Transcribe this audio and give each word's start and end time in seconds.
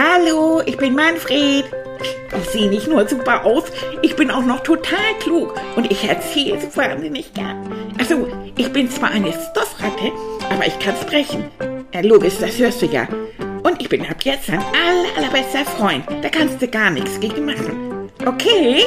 Hallo, 0.00 0.62
ich 0.64 0.76
bin 0.76 0.94
Manfred. 0.94 1.64
Ich 2.40 2.50
sehe 2.50 2.68
nicht 2.68 2.86
nur 2.86 3.08
super 3.08 3.44
aus, 3.44 3.64
ich 4.00 4.14
bin 4.14 4.30
auch 4.30 4.44
noch 4.44 4.60
total 4.60 5.12
klug 5.18 5.60
und 5.74 5.90
ich 5.90 6.08
erzähle 6.08 6.60
so 6.60 6.76
wahnsinnig 6.76 7.34
gern. 7.34 7.68
Also, 7.98 8.28
ich 8.56 8.72
bin 8.72 8.88
zwar 8.88 9.10
eine 9.10 9.32
Stoffratte, 9.32 10.12
aber 10.50 10.64
ich 10.68 10.78
kann 10.78 10.94
sprechen. 10.94 11.50
Ja, 11.92 12.02
logisch, 12.02 12.34
das 12.38 12.56
hörst 12.58 12.80
du 12.80 12.86
ja. 12.86 13.08
Und 13.64 13.82
ich 13.82 13.88
bin 13.88 14.06
ab 14.06 14.22
jetzt 14.22 14.48
dein 14.48 14.60
aller, 14.60 15.16
allerbester 15.16 15.64
Freund. 15.64 16.04
Da 16.22 16.28
kannst 16.28 16.62
du 16.62 16.68
gar 16.68 16.90
nichts 16.90 17.18
gegen 17.18 17.44
machen. 17.44 18.08
Okay? 18.24 18.84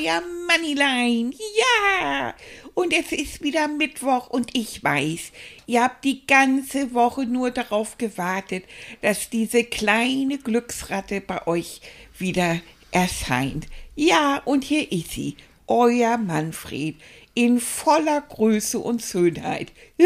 Euer 0.00 0.22
Moneyline. 0.48 1.32
Ja! 1.32 2.34
Und 2.74 2.92
es 2.92 3.12
ist 3.12 3.42
wieder 3.42 3.68
Mittwoch 3.68 4.28
und 4.30 4.56
ich 4.56 4.82
weiß, 4.82 5.32
ihr 5.66 5.82
habt 5.82 6.04
die 6.04 6.26
ganze 6.26 6.94
Woche 6.94 7.26
nur 7.26 7.50
darauf 7.50 7.98
gewartet, 7.98 8.64
dass 9.02 9.28
diese 9.30 9.64
kleine 9.64 10.38
Glücksratte 10.38 11.20
bei 11.20 11.46
euch 11.46 11.82
wieder 12.18 12.60
erscheint. 12.90 13.66
Ja, 13.96 14.40
und 14.44 14.64
hier 14.64 14.90
ist 14.90 15.12
sie, 15.12 15.36
euer 15.66 16.16
Manfred, 16.16 16.96
in 17.34 17.60
voller 17.60 18.22
Größe 18.22 18.78
und 18.78 19.02
Schönheit. 19.02 19.72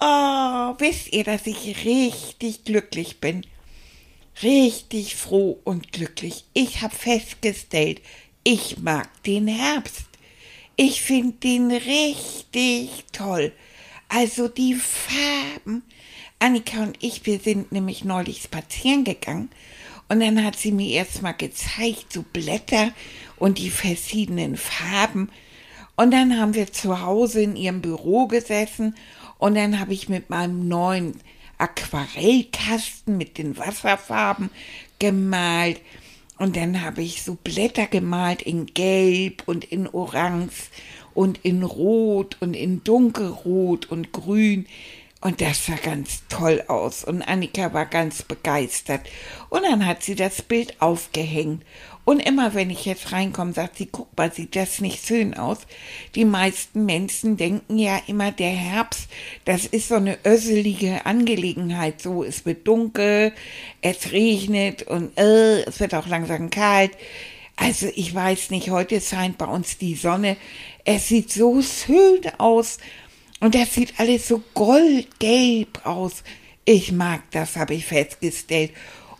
oh, 0.00 0.74
wisst 0.78 1.12
ihr, 1.12 1.24
dass 1.24 1.46
ich 1.46 1.84
richtig 1.84 2.64
glücklich 2.64 3.20
bin? 3.20 3.44
Richtig 4.42 5.16
froh 5.16 5.60
und 5.64 5.92
glücklich. 5.92 6.44
Ich 6.54 6.82
habe 6.82 6.94
festgestellt, 6.94 8.00
ich 8.42 8.78
mag 8.78 9.08
den 9.24 9.46
Herbst. 9.46 10.06
Ich 10.76 11.02
finde 11.02 11.34
den 11.38 11.70
richtig 11.70 13.04
toll. 13.12 13.52
Also 14.08 14.48
die 14.48 14.74
Farben, 14.74 15.82
Annika 16.40 16.82
und 16.82 16.98
ich, 17.00 17.24
wir 17.26 17.38
sind 17.38 17.70
nämlich 17.72 18.04
neulich 18.04 18.42
spazieren 18.42 19.04
gegangen 19.04 19.50
und 20.08 20.20
dann 20.20 20.44
hat 20.44 20.56
sie 20.56 20.72
mir 20.72 20.90
erstmal 20.90 21.34
gezeigt, 21.34 22.12
so 22.12 22.22
Blätter 22.22 22.92
und 23.36 23.58
die 23.58 23.70
verschiedenen 23.70 24.56
Farben. 24.56 25.30
Und 25.96 26.12
dann 26.12 26.38
haben 26.38 26.54
wir 26.54 26.72
zu 26.72 27.00
Hause 27.00 27.42
in 27.42 27.56
ihrem 27.56 27.80
Büro 27.80 28.26
gesessen 28.26 28.96
und 29.38 29.54
dann 29.54 29.78
habe 29.78 29.94
ich 29.94 30.08
mit 30.08 30.28
meinem 30.28 30.68
neuen 30.68 31.20
Aquarellkasten 31.58 33.16
mit 33.16 33.38
den 33.38 33.56
Wasserfarben 33.56 34.50
gemalt. 34.98 35.80
Und 36.38 36.56
dann 36.56 36.82
habe 36.82 37.02
ich 37.02 37.22
so 37.22 37.36
Blätter 37.36 37.86
gemalt 37.86 38.42
in 38.42 38.66
Gelb 38.66 39.44
und 39.46 39.64
in 39.64 39.86
Orange 39.88 40.70
und 41.14 41.38
in 41.44 41.62
Rot 41.62 42.36
und 42.40 42.54
in 42.54 42.82
Dunkelrot 42.82 43.86
und 43.86 44.12
Grün. 44.12 44.66
Und 45.20 45.40
das 45.40 45.64
sah 45.64 45.76
ganz 45.76 46.22
toll 46.28 46.62
aus. 46.68 47.02
Und 47.02 47.22
Annika 47.22 47.72
war 47.72 47.86
ganz 47.86 48.22
begeistert. 48.22 49.00
Und 49.48 49.62
dann 49.62 49.86
hat 49.86 50.02
sie 50.02 50.16
das 50.16 50.42
Bild 50.42 50.82
aufgehängt. 50.82 51.62
Und 52.04 52.20
immer 52.20 52.52
wenn 52.54 52.68
ich 52.68 52.84
jetzt 52.84 53.12
reinkomme, 53.12 53.54
sagt 53.54 53.78
sie, 53.78 53.86
guck 53.86 54.16
mal, 54.16 54.30
sieht 54.30 54.56
das 54.56 54.80
nicht 54.80 55.06
schön 55.06 55.34
aus? 55.34 55.58
Die 56.14 56.26
meisten 56.26 56.84
Menschen 56.84 57.36
denken 57.36 57.78
ja 57.78 58.00
immer, 58.06 58.30
der 58.30 58.50
Herbst, 58.50 59.08
das 59.46 59.64
ist 59.64 59.88
so 59.88 59.94
eine 59.94 60.18
össelige 60.24 61.06
Angelegenheit. 61.06 62.02
So, 62.02 62.22
es 62.22 62.44
wird 62.44 62.68
dunkel, 62.68 63.32
es 63.80 64.12
regnet 64.12 64.82
und 64.82 65.16
äh, 65.18 65.62
es 65.62 65.80
wird 65.80 65.94
auch 65.94 66.06
langsam 66.06 66.50
kalt. 66.50 66.92
Also 67.56 67.88
ich 67.94 68.14
weiß 68.14 68.50
nicht, 68.50 68.70
heute 68.70 69.00
scheint 69.00 69.38
bei 69.38 69.46
uns 69.46 69.78
die 69.78 69.94
Sonne. 69.94 70.36
Es 70.84 71.08
sieht 71.08 71.32
so 71.32 71.62
schön 71.62 72.20
aus 72.36 72.78
und 73.40 73.54
das 73.54 73.74
sieht 73.74 73.94
alles 73.98 74.28
so 74.28 74.42
goldgelb 74.52 75.86
aus. 75.86 76.22
Ich 76.66 76.92
mag 76.92 77.22
das, 77.30 77.56
habe 77.56 77.74
ich 77.74 77.86
festgestellt. 77.86 78.72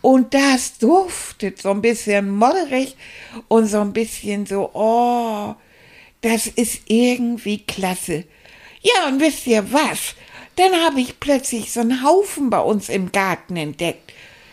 Und 0.04 0.34
das 0.34 0.76
duftet 0.76 1.62
so 1.62 1.70
ein 1.70 1.80
bisschen 1.80 2.28
modderig 2.28 2.94
und 3.48 3.68
so 3.68 3.80
ein 3.80 3.94
bisschen 3.94 4.44
so, 4.44 4.68
oh, 4.74 5.54
das 6.20 6.46
ist 6.46 6.82
irgendwie 6.88 7.64
klasse. 7.64 8.24
Ja, 8.82 9.08
und 9.08 9.18
wisst 9.18 9.46
ihr 9.46 9.72
was? 9.72 10.14
Dann 10.56 10.74
habe 10.84 11.00
ich 11.00 11.20
plötzlich 11.20 11.72
so 11.72 11.80
einen 11.80 12.04
Haufen 12.04 12.50
bei 12.50 12.60
uns 12.60 12.90
im 12.90 13.12
Garten 13.12 13.56
entdeckt. 13.56 14.12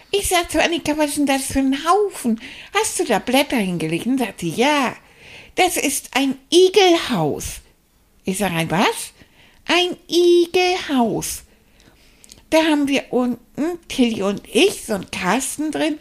Ich 0.10 0.30
sagte 0.30 0.54
zu 0.54 0.64
Annika, 0.64 0.98
was 0.98 1.10
ist 1.10 1.18
denn 1.18 1.26
das 1.26 1.48
für 1.48 1.60
ein 1.60 1.84
Haufen? 1.86 2.40
Hast 2.74 3.02
du 3.02 3.04
da 3.04 3.20
Blätter 3.20 3.58
hingelegt? 3.58 4.06
Und 4.06 4.20
sagte, 4.20 4.46
ja, 4.46 4.96
das 5.56 5.76
ist 5.76 6.12
ein 6.16 6.38
Igelhaus. 6.50 7.60
Ich 8.24 8.38
sage, 8.38 8.56
ein 8.56 8.72
was? 8.72 9.12
Ein 9.66 9.98
Igelhaus. 10.08 11.44
Da 12.52 12.66
haben 12.66 12.90
wir 12.90 13.06
unten, 13.12 13.80
Tilly 13.88 14.24
und 14.24 14.42
ich, 14.52 14.84
so 14.84 14.94
einen 14.94 15.10
Kasten 15.10 15.72
drin 15.72 15.98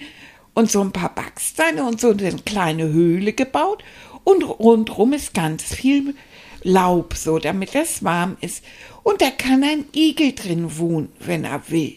und 0.52 0.68
so 0.68 0.80
ein 0.80 0.90
paar 0.90 1.14
Backsteine 1.14 1.84
und 1.84 2.00
so 2.00 2.10
eine 2.10 2.32
kleine 2.44 2.88
Höhle 2.88 3.32
gebaut. 3.32 3.84
Und 4.24 4.42
rundrum 4.42 5.12
ist 5.12 5.32
ganz 5.32 5.62
viel 5.62 6.16
Laub, 6.64 7.14
so 7.14 7.38
damit 7.38 7.76
das 7.76 8.02
warm 8.02 8.36
ist. 8.40 8.64
Und 9.04 9.22
da 9.22 9.30
kann 9.30 9.62
ein 9.62 9.84
Igel 9.94 10.32
drin 10.34 10.76
wohnen, 10.76 11.12
wenn 11.20 11.44
er 11.44 11.70
will. 11.70 11.96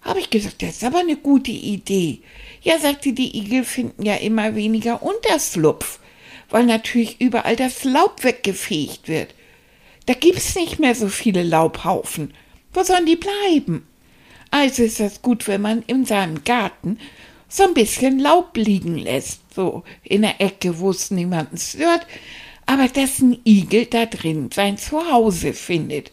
Habe 0.00 0.20
ich 0.20 0.30
gesagt, 0.30 0.62
das 0.62 0.76
ist 0.76 0.84
aber 0.84 1.00
eine 1.00 1.16
gute 1.16 1.50
Idee. 1.50 2.20
Ja, 2.62 2.78
sagte 2.78 3.12
die 3.12 3.36
Igel 3.36 3.64
finden 3.64 4.02
ja 4.02 4.14
immer 4.14 4.54
weniger 4.54 5.02
Unterslupf, 5.02 5.98
weil 6.48 6.64
natürlich 6.64 7.20
überall 7.20 7.56
das 7.56 7.84
Laub 7.84 8.24
weggefegt 8.24 9.08
wird. 9.08 9.34
Da 10.06 10.14
gibt's 10.14 10.54
nicht 10.54 10.78
mehr 10.78 10.94
so 10.94 11.08
viele 11.08 11.42
Laubhaufen. 11.42 12.32
Wo 12.76 12.82
sollen 12.82 13.06
die 13.06 13.16
bleiben? 13.16 13.86
Also 14.50 14.82
ist 14.82 15.00
das 15.00 15.22
gut, 15.22 15.48
wenn 15.48 15.62
man 15.62 15.82
in 15.86 16.04
seinem 16.04 16.44
Garten 16.44 16.98
so 17.48 17.64
ein 17.64 17.72
bisschen 17.72 18.18
Laub 18.18 18.54
liegen 18.54 18.98
lässt, 18.98 19.40
so 19.54 19.82
in 20.02 20.20
der 20.20 20.42
Ecke, 20.42 20.78
wo 20.78 20.90
es 20.90 21.10
niemanden 21.10 21.56
stört, 21.56 22.06
aber 22.66 22.88
dass 22.88 23.20
ein 23.20 23.40
Igel 23.46 23.86
da 23.86 24.04
drin 24.04 24.50
sein 24.52 24.76
Zuhause 24.76 25.54
findet. 25.54 26.12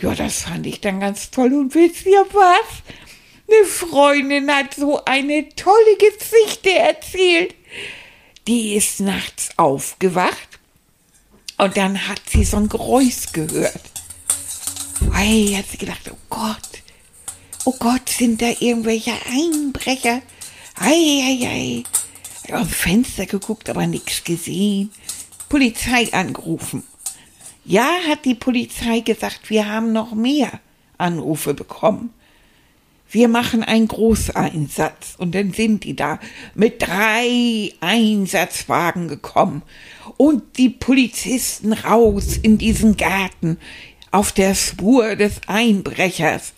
Ja, 0.00 0.16
das 0.16 0.42
fand 0.42 0.66
ich 0.66 0.80
dann 0.80 0.98
ganz 0.98 1.30
toll. 1.30 1.54
Und 1.54 1.76
wisst 1.76 2.06
ihr 2.06 2.26
was? 2.32 2.82
Eine 3.48 3.64
Freundin 3.64 4.50
hat 4.50 4.74
so 4.74 5.04
eine 5.04 5.48
tolle 5.50 5.96
Geschichte 5.96 6.72
erzählt. 6.72 7.54
Die 8.48 8.74
ist 8.74 8.98
nachts 8.98 9.50
aufgewacht 9.58 10.58
und 11.56 11.76
dann 11.76 12.08
hat 12.08 12.22
sie 12.28 12.42
so 12.42 12.56
ein 12.56 12.68
Geräusch 12.68 13.30
gehört. 13.32 13.91
Ei, 15.12 15.54
hat 15.56 15.66
sie 15.70 15.78
gedacht, 15.78 16.10
oh 16.10 16.16
Gott, 16.28 16.82
oh 17.64 17.74
Gott, 17.78 18.08
sind 18.08 18.42
da 18.42 18.50
irgendwelche 18.60 19.12
Einbrecher? 19.30 20.22
Ei, 20.76 20.88
ei, 20.90 21.46
ei. 21.46 21.82
Ich 22.44 22.54
Am 22.54 22.66
Fenster 22.66 23.26
geguckt, 23.26 23.70
aber 23.70 23.86
nichts 23.86 24.24
gesehen. 24.24 24.90
Polizei 25.48 26.12
angerufen. 26.12 26.82
Ja, 27.64 27.88
hat 28.08 28.24
die 28.24 28.34
Polizei 28.34 29.00
gesagt, 29.00 29.50
wir 29.50 29.68
haben 29.68 29.92
noch 29.92 30.12
mehr 30.12 30.60
Anrufe 30.98 31.54
bekommen. 31.54 32.12
Wir 33.08 33.28
machen 33.28 33.62
einen 33.62 33.88
Großeinsatz. 33.88 35.16
Und 35.18 35.34
dann 35.34 35.52
sind 35.52 35.84
die 35.84 35.94
da 35.94 36.18
mit 36.54 36.80
drei 36.80 37.72
Einsatzwagen 37.80 39.06
gekommen 39.06 39.62
und 40.16 40.56
die 40.56 40.70
Polizisten 40.70 41.74
raus 41.74 42.38
in 42.42 42.56
diesen 42.56 42.96
Garten 42.96 43.58
auf 44.12 44.32
der 44.32 44.54
Spur 44.54 45.16
des 45.16 45.40
Einbrechers. 45.46 46.52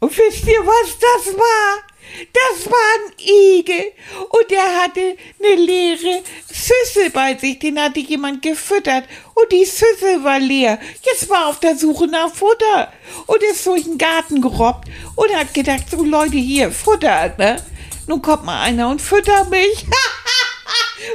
Und 0.00 0.16
wisst 0.18 0.46
ihr, 0.46 0.60
was 0.66 0.98
das 0.98 1.34
war? 1.34 1.92
Das 2.32 2.66
war 2.66 2.74
ein 2.96 3.12
Igel 3.18 3.92
und 4.28 4.50
der 4.50 4.82
hatte 4.82 5.16
eine 5.38 5.54
leere 5.54 6.22
Schüssel 6.52 7.10
bei 7.10 7.36
sich, 7.36 7.58
den 7.60 7.80
hatte 7.80 8.00
jemand 8.00 8.42
gefüttert 8.42 9.04
und 9.34 9.50
die 9.50 9.64
Schüssel 9.64 10.22
war 10.22 10.38
leer. 10.38 10.78
Jetzt 11.02 11.30
war 11.30 11.46
auf 11.48 11.60
der 11.60 11.76
Suche 11.76 12.08
nach 12.08 12.34
Futter 12.34 12.92
und 13.26 13.42
ist 13.44 13.64
durch 13.66 13.84
den 13.84 13.96
Garten 13.96 14.42
gerobbt 14.42 14.88
und 15.14 15.34
hat 15.34 15.54
gedacht, 15.54 15.84
so 15.90 16.02
Leute 16.02 16.36
hier, 16.36 16.70
Futter, 16.70 17.34
ne? 17.38 17.64
Nun 18.08 18.20
kommt 18.20 18.44
mal 18.44 18.60
einer 18.60 18.88
und 18.88 19.00
füttert 19.00 19.48
mich. 19.48 19.86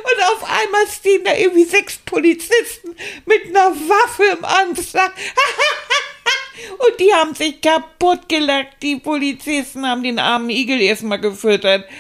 Und 0.04 0.24
auf 0.34 0.44
einmal 0.44 0.88
stehen 0.88 1.24
da 1.24 1.36
irgendwie 1.36 1.66
sechs 1.66 1.98
Polizisten 1.98 2.96
mit 3.26 3.46
einer 3.46 3.76
Waffe 3.76 4.24
im 4.38 4.46
Anschlag. 4.46 5.14
Und 6.80 7.00
die 7.00 7.14
haben 7.14 7.36
sich 7.36 7.62
kaputt 7.62 8.28
gelacht. 8.28 8.78
Die 8.82 8.98
Polizisten 8.98 9.86
haben 9.86 10.04
den 10.04 10.20
armen 10.20 10.50
Igel 10.50 10.82
erstmal 10.82 11.20
gefüttert. 11.20 11.88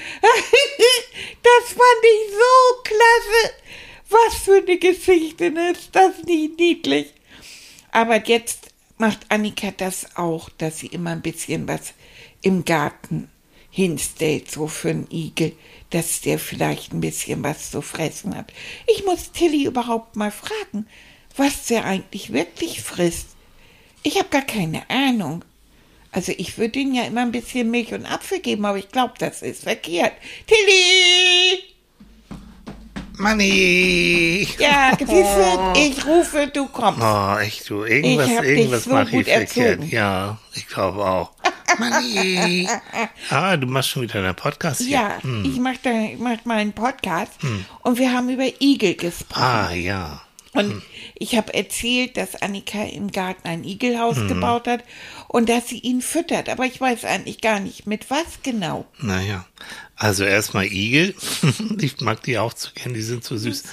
Das 1.43 1.69
fand 1.69 2.03
ich 2.03 2.33
so 2.33 2.81
klasse. 2.83 3.53
Was 4.09 4.35
für 4.43 4.57
eine 4.57 4.77
Geschichte, 4.77 5.49
ne? 5.49 5.71
ist 5.71 5.95
das 5.95 6.23
nicht 6.25 6.59
niedlich? 6.59 7.13
Aber 7.91 8.23
jetzt 8.25 8.69
macht 8.97 9.19
Annika 9.29 9.71
das 9.75 10.15
auch, 10.15 10.49
dass 10.57 10.79
sie 10.79 10.87
immer 10.87 11.11
ein 11.11 11.21
bisschen 11.21 11.67
was 11.67 11.93
im 12.41 12.65
Garten 12.65 13.29
hinstellt, 13.69 14.49
so 14.49 14.67
für 14.67 14.89
einen 14.89 15.07
Igel, 15.11 15.53
dass 15.89 16.21
der 16.21 16.39
vielleicht 16.39 16.93
ein 16.93 17.01
bisschen 17.01 17.43
was 17.43 17.71
zu 17.71 17.81
fressen 17.81 18.35
hat. 18.35 18.51
Ich 18.87 19.05
muss 19.05 19.31
Tilly 19.31 19.65
überhaupt 19.65 20.15
mal 20.15 20.31
fragen, 20.31 20.87
was 21.35 21.67
der 21.67 21.85
eigentlich 21.85 22.33
wirklich 22.33 22.81
frisst. 22.81 23.27
Ich 24.03 24.17
habe 24.17 24.29
gar 24.29 24.41
keine 24.41 24.89
Ahnung. 24.89 25.43
Also 26.11 26.33
ich 26.37 26.57
würde 26.57 26.79
ihm 26.79 26.93
ja 26.93 27.03
immer 27.03 27.21
ein 27.21 27.31
bisschen 27.31 27.69
Milch 27.69 27.93
und 27.93 28.05
Apfel 28.05 28.39
geben, 28.39 28.65
aber 28.65 28.77
ich 28.77 28.89
glaube, 28.89 29.13
das 29.19 29.41
ist 29.41 29.63
verkehrt. 29.63 30.13
Tilly! 30.47 31.63
Manni! 33.17 34.47
Ja, 34.59 34.91
siehste, 34.97 35.73
ich 35.75 36.05
rufe, 36.05 36.47
du 36.53 36.67
kommst. 36.67 37.01
Oh, 37.01 37.37
echt, 37.39 37.67
du. 37.69 37.83
Irgendwas, 37.83 38.27
Ich 38.29 38.49
irgendwas 38.49 38.83
so 38.83 38.91
mache 38.91 39.17
ich 39.17 39.27
verkehrt. 39.27 39.83
Ja, 39.85 40.37
ich 40.53 40.67
glaube 40.67 41.03
auch. 41.03 41.31
Manni! 41.79 42.67
Ah, 43.29 43.57
du 43.57 43.67
machst 43.67 43.89
schon 43.89 44.03
wieder 44.03 44.15
einen 44.15 44.35
Podcast 44.35 44.81
hier. 44.81 44.91
Ja, 44.91 45.17
ich 45.43 45.57
mache 45.59 45.77
ich 46.13 46.19
mach 46.19 46.43
mal 46.45 46.57
einen 46.57 46.73
Podcast 46.73 47.33
und 47.83 47.97
wir 47.97 48.11
haben 48.13 48.29
über 48.29 48.45
Igel 48.61 48.95
gesprochen. 48.95 49.41
Ah, 49.41 49.71
ja. 49.73 50.21
Und 50.53 50.81
ich 51.13 51.35
habe 51.35 51.53
erzählt, 51.53 52.17
dass 52.17 52.41
Annika 52.41 52.81
im 52.83 53.11
Garten 53.11 53.47
ein 53.47 53.63
Igelhaus 53.63 54.15
gebaut 54.15 54.67
hat 54.67 54.83
und 55.27 55.49
dass 55.49 55.67
sie 55.67 55.77
ihn 55.77 56.01
füttert. 56.01 56.49
Aber 56.49 56.65
ich 56.65 56.81
weiß 56.81 57.05
eigentlich 57.05 57.41
gar 57.41 57.59
nicht, 57.59 57.85
mit 57.85 58.09
was 58.09 58.39
genau. 58.41 58.85
Naja, 58.97 59.45
also 59.97 60.23
erstmal 60.23 60.65
Igel. 60.65 61.13
ich 61.79 61.99
mag 62.01 62.23
die 62.23 62.39
auch 62.39 62.53
zu 62.53 62.71
kennen, 62.73 62.95
die 62.95 63.01
sind 63.03 63.23
so 63.23 63.37
süß, 63.37 63.63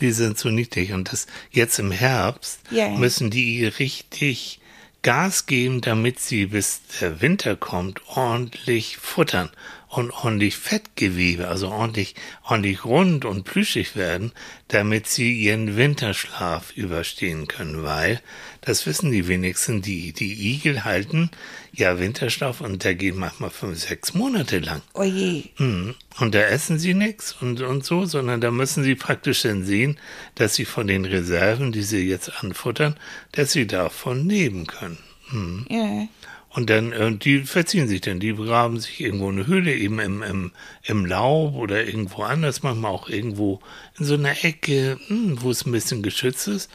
die 0.00 0.10
sind 0.12 0.36
so 0.38 0.48
niedlich. 0.48 0.92
Und 0.92 1.12
das 1.12 1.26
jetzt 1.52 1.78
im 1.78 1.92
Herbst 1.92 2.58
Ja. 2.70 2.88
müssen 2.88 3.30
die 3.30 3.54
Igel 3.58 3.68
richtig 3.78 4.58
Gas 5.02 5.46
geben, 5.46 5.80
damit 5.80 6.20
sie, 6.20 6.46
bis 6.46 6.82
der 7.00 7.20
Winter 7.20 7.56
kommt, 7.56 8.00
ordentlich 8.06 8.98
futtern 8.98 9.50
und 9.92 10.10
ordentlich 10.10 10.56
Fettgewebe, 10.56 11.48
also 11.48 11.68
ordentlich, 11.68 12.14
ordentlich 12.44 12.86
rund 12.86 13.26
und 13.26 13.44
plüschig 13.44 13.94
werden, 13.94 14.32
damit 14.68 15.06
sie 15.06 15.38
ihren 15.38 15.76
Winterschlaf 15.76 16.72
überstehen 16.74 17.46
können, 17.46 17.82
weil, 17.82 18.22
das 18.62 18.86
wissen 18.86 19.12
die 19.12 19.28
wenigsten, 19.28 19.82
die, 19.82 20.14
die 20.14 20.54
Igel 20.54 20.84
halten 20.84 21.30
ja 21.72 21.98
Winterschlaf 21.98 22.62
und 22.62 22.84
der 22.84 22.94
geht 22.94 23.16
manchmal 23.16 23.50
fünf, 23.50 23.80
sechs 23.80 24.14
Monate 24.14 24.60
lang. 24.60 24.80
Oje. 24.94 25.44
Mhm. 25.58 25.94
Und 26.20 26.34
da 26.34 26.40
essen 26.40 26.78
sie 26.78 26.94
nichts 26.94 27.36
und, 27.40 27.60
und 27.60 27.84
so, 27.84 28.06
sondern 28.06 28.40
da 28.40 28.50
müssen 28.50 28.84
sie 28.84 28.94
praktisch 28.94 29.42
dann 29.42 29.64
sehen, 29.64 29.98
dass 30.36 30.54
sie 30.54 30.64
von 30.64 30.86
den 30.86 31.04
Reserven, 31.04 31.70
die 31.70 31.82
sie 31.82 32.08
jetzt 32.08 32.42
anfuttern, 32.42 32.96
dass 33.32 33.52
sie 33.52 33.66
davon 33.66 34.26
leben 34.26 34.66
können. 34.66 34.98
Mhm. 35.30 35.66
Ja. 35.68 36.08
Und 36.54 36.68
dann, 36.68 36.92
äh, 36.92 37.12
die 37.16 37.40
verziehen 37.40 37.88
sich 37.88 38.02
dann, 38.02 38.20
die 38.20 38.34
graben 38.34 38.78
sich 38.78 39.00
irgendwo 39.00 39.28
eine 39.28 39.46
Höhle, 39.46 39.74
eben 39.74 39.98
im, 39.98 40.22
im, 40.22 40.50
im 40.84 41.06
Laub 41.06 41.54
oder 41.54 41.84
irgendwo 41.86 42.22
anders, 42.22 42.62
manchmal 42.62 42.90
auch 42.90 43.08
irgendwo 43.08 43.60
in 43.98 44.04
so 44.04 44.14
einer 44.14 44.44
Ecke, 44.44 44.98
hm, 45.06 45.38
wo 45.40 45.50
es 45.50 45.64
ein 45.64 45.72
bisschen 45.72 46.02
geschützt 46.02 46.48
ist. 46.48 46.70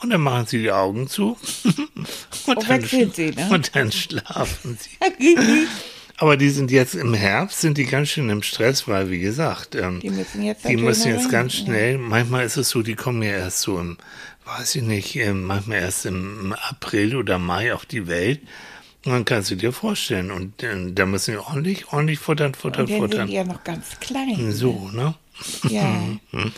Und 0.00 0.10
dann 0.10 0.20
machen 0.20 0.46
sie 0.46 0.58
die 0.58 0.70
Augen 0.70 1.08
zu. 1.08 1.36
und, 2.46 2.68
weg 2.68 2.86
sind 2.86 3.16
sie, 3.16 3.30
ne? 3.30 3.48
und 3.50 3.74
dann 3.74 3.90
schlafen 3.90 4.78
sie. 4.78 5.36
Aber 6.18 6.36
die 6.36 6.48
sind 6.48 6.70
jetzt 6.70 6.94
im 6.94 7.12
Herbst, 7.12 7.60
sind 7.60 7.76
die 7.76 7.84
ganz 7.84 8.08
schön 8.08 8.30
im 8.30 8.42
Stress, 8.42 8.88
weil, 8.88 9.10
wie 9.10 9.18
gesagt, 9.18 9.74
ähm, 9.74 10.00
Die 10.00 10.10
müssen 10.10 10.42
jetzt 10.42 10.66
die 10.66 10.76
müssen 10.76 11.12
jetzt 11.12 11.30
ganz 11.30 11.54
schnell, 11.54 11.98
manchmal 11.98 12.46
ist 12.46 12.56
es 12.56 12.70
so, 12.70 12.82
die 12.82 12.94
kommen 12.94 13.22
ja 13.22 13.32
erst 13.32 13.60
so 13.60 13.78
im, 13.78 13.98
weiß 14.46 14.76
ich 14.76 14.82
nicht, 14.82 15.16
ähm, 15.16 15.44
manchmal 15.44 15.80
erst 15.80 16.06
im 16.06 16.54
April 16.70 17.16
oder 17.16 17.38
Mai 17.38 17.74
auf 17.74 17.84
die 17.84 18.06
Welt. 18.06 18.40
Dann 19.06 19.24
kannst 19.24 19.50
du 19.50 19.54
dir 19.56 19.72
vorstellen, 19.72 20.30
und 20.30 20.62
äh, 20.62 20.92
da 20.92 21.06
müssen 21.06 21.34
wir 21.34 21.46
ordentlich, 21.46 21.92
ordentlich 21.92 22.18
futtern, 22.18 22.54
futtern, 22.54 22.82
Und 22.82 22.88
sind 22.88 22.98
futtern. 22.98 23.26
die 23.28 23.34
ja 23.34 23.44
noch 23.44 23.62
ganz 23.64 23.98
klein. 24.00 24.52
So, 24.52 24.90
ne? 24.92 25.14
Ja. 25.68 26.02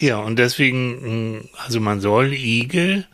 Ja, 0.00 0.18
und 0.18 0.38
deswegen, 0.38 1.38
mh, 1.38 1.40
also 1.64 1.80
man 1.80 2.00
soll 2.00 2.32
Igel, 2.32 3.04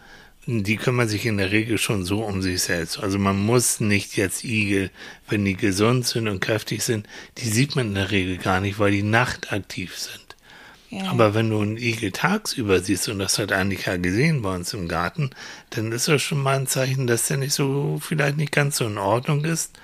die 0.44 0.76
kümmern 0.76 1.08
sich 1.08 1.25
in 1.25 1.38
der 1.38 1.50
Regel 1.50 1.78
schon 1.78 2.04
so 2.04 2.22
um 2.22 2.42
sich 2.42 2.60
selbst. 2.60 2.98
Also 2.98 3.19
man 3.19 3.38
muss 3.42 3.81
nicht 3.81 4.19
jetzt 4.19 4.44
Igel, 4.44 4.90
wenn 5.26 5.46
die 5.46 5.56
gesund 5.56 6.04
sind 6.06 6.28
und 6.28 6.40
kräftig 6.40 6.82
sind, 6.82 7.06
die 7.38 7.48
sieht 7.48 7.75
man 7.75 7.87
in 7.87 7.94
der 7.94 8.10
Regel 8.10 8.37
gar 8.37 8.60
nicht, 8.60 8.78
weil 8.78 8.90
die 8.92 9.02
nachtaktiv 9.02 9.96
sind. 9.96 10.24
Aber 11.08 11.34
wenn 11.34 11.50
du 11.50 11.60
einen 11.60 11.76
Igel 11.76 12.12
tagsüber 12.12 12.81
siehst, 12.81 13.08
und 13.08 13.19
das 13.19 13.38
hat 13.38 13.52
Annika 13.52 13.96
gesehen 13.96 14.42
bei 14.42 14.54
uns 14.54 14.75
im 14.75 14.86
Garten, 14.86 15.31
dann 15.70 15.90
ist 15.92 16.08
das 16.08 16.22
schon 16.22 16.42
mal 16.42 16.56
ein 16.56 16.66
Zeichen, 16.66 17.06
dass 17.06 17.26
der 17.26 17.38
nicht 17.38 17.52
so, 17.52 17.98
vielleicht 18.00 18.36
nicht 18.36 18.52
ganz 18.52 18.76
so 18.76 18.86
in 18.86 18.98
Ordnung 18.98 19.44
ist. 19.44 19.76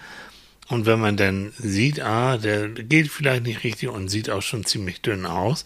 Und 0.69 0.87
wenn 0.87 1.01
man 1.01 1.17
dann 1.17 1.53
sieht, 1.59 2.01
ah, 2.01 2.37
der 2.37 2.69
geht 2.69 3.11
vielleicht 3.11 3.43
nicht 3.43 3.65
richtig 3.65 3.89
und 3.89 4.09
sieht 4.09 4.31
auch 4.31 4.43
schon 4.43 4.65
ziemlich 4.65 5.01
dünn 5.01 5.27
aus, 5.27 5.65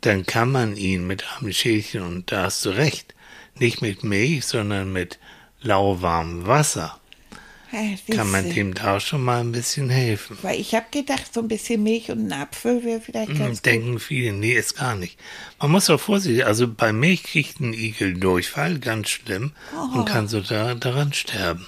dann 0.00 0.24
kann 0.24 0.50
man 0.50 0.76
ihn 0.76 1.06
mit 1.06 1.24
einem 1.38 1.52
Schälchen, 1.52 2.02
und 2.02 2.32
da 2.32 2.44
hast 2.44 2.64
du 2.64 2.70
recht, 2.70 3.14
nicht 3.58 3.82
mit 3.82 4.04
Milch, 4.04 4.46
sondern 4.46 4.92
mit 4.92 5.18
lauwarmem 5.60 6.46
Wasser, 6.46 6.98
Ja, 7.70 8.14
kann 8.16 8.30
man 8.30 8.48
dem 8.50 8.72
da 8.74 8.98
schon 8.98 9.22
mal 9.22 9.40
ein 9.40 9.52
bisschen 9.52 9.90
helfen. 9.90 10.38
Weil 10.42 10.58
ich 10.58 10.74
habe 10.74 10.86
gedacht, 10.90 11.34
so 11.34 11.40
ein 11.40 11.48
bisschen 11.48 11.82
Milch 11.82 12.10
und 12.10 12.26
ein 12.26 12.32
Apfel 12.32 12.82
wäre 12.84 13.00
vielleicht 13.00 13.30
Hm, 13.30 13.38
ganz 13.38 13.58
gut. 13.58 13.66
Denken 13.66 13.98
viele, 13.98 14.32
nee, 14.32 14.52
ist 14.52 14.76
gar 14.76 14.96
nicht. 14.96 15.18
Man 15.60 15.70
muss 15.72 15.90
auch 15.90 16.00
vorsichtig, 16.00 16.46
also 16.46 16.66
bei 16.66 16.92
Milch 16.92 17.24
kriegt 17.24 17.60
ein 17.60 17.74
Igel 17.74 18.14
Durchfall, 18.14 18.78
ganz 18.78 19.10
schlimm, 19.10 19.52
und 19.94 20.06
kann 20.06 20.28
so 20.28 20.40
da, 20.40 20.74
daran 20.74 21.12
sterben. 21.12 21.66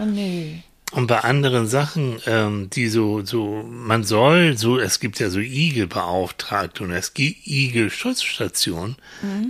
Oh 0.00 0.04
nö. 0.04 0.52
Und 0.92 1.06
bei 1.06 1.20
anderen 1.20 1.66
Sachen, 1.66 2.18
ähm, 2.26 2.68
die 2.68 2.88
so, 2.88 3.24
so, 3.24 3.64
man 3.66 4.04
soll, 4.04 4.58
so, 4.58 4.78
es 4.78 5.00
gibt 5.00 5.18
ja 5.20 5.30
so 5.30 5.38
Igelbeauftragte 5.40 6.84
und 6.84 6.90
es 6.90 7.14
gibt 7.14 7.46
Igelschutzstationen, 7.46 8.96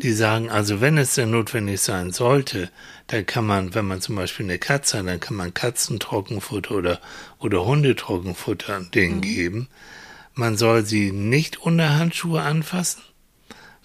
die 0.02 0.12
sagen, 0.12 0.50
also 0.50 0.80
wenn 0.80 0.98
es 0.98 1.14
denn 1.14 1.32
notwendig 1.32 1.80
sein 1.80 2.12
sollte, 2.12 2.70
dann 3.12 3.26
kann 3.26 3.46
man, 3.46 3.74
wenn 3.74 3.86
man 3.86 4.00
zum 4.00 4.16
Beispiel 4.16 4.46
eine 4.46 4.58
Katze 4.58 4.98
hat, 4.98 5.06
dann 5.06 5.20
kann 5.20 5.36
man 5.36 5.52
Katzentrockenfutter 5.52 6.74
oder, 6.74 7.00
oder 7.38 7.64
Hundetrockenfutter 7.64 8.80
denen 8.94 9.20
geben. 9.20 9.68
Man 10.34 10.56
soll 10.56 10.86
sie 10.86 11.12
nicht 11.12 11.58
unter 11.58 11.98
Handschuhe 11.98 12.42
anfassen 12.42 13.02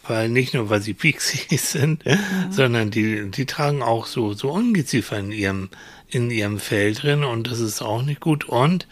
weil 0.10 0.30
nicht 0.30 0.54
nur, 0.54 0.70
weil 0.70 0.82
sie 0.82 0.94
pieksig 0.94 1.48
sind, 1.62 2.04
sondern 2.50 2.92
die, 2.92 3.30
die 3.30 3.46
tragen 3.46 3.82
auch 3.82 4.06
so, 4.06 4.34
so 4.34 4.52
Ungeziefer 4.52 5.20
in 5.20 5.34
ihrem, 5.34 5.70
in 6.08 6.32
ihrem 6.32 6.60
Fell 6.60 6.94
drin 6.94 7.26
und 7.26 7.52
das 7.52 7.60
ist 7.60 7.82
auch 7.82 8.04
nicht 8.04 8.22
gut. 8.22 8.46
Und 8.46 8.88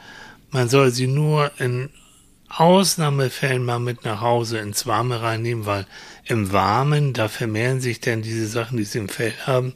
man 0.51 0.67
soll 0.67 0.91
sie 0.91 1.07
nur 1.07 1.51
in 1.57 1.89
Ausnahmefällen 2.49 3.65
mal 3.65 3.79
mit 3.79 4.05
nach 4.05 4.21
Hause 4.21 4.59
ins 4.59 4.85
Warme 4.85 5.21
reinnehmen, 5.21 5.65
weil 5.65 5.85
im 6.25 6.51
Warmen, 6.51 7.13
da 7.13 7.27
vermehren 7.27 7.81
sich 7.81 7.99
dann 7.99 8.21
diese 8.21 8.47
Sachen, 8.47 8.77
die 8.77 8.83
sie 8.83 8.99
im 8.99 9.09
Fell 9.09 9.33
haben, 9.45 9.73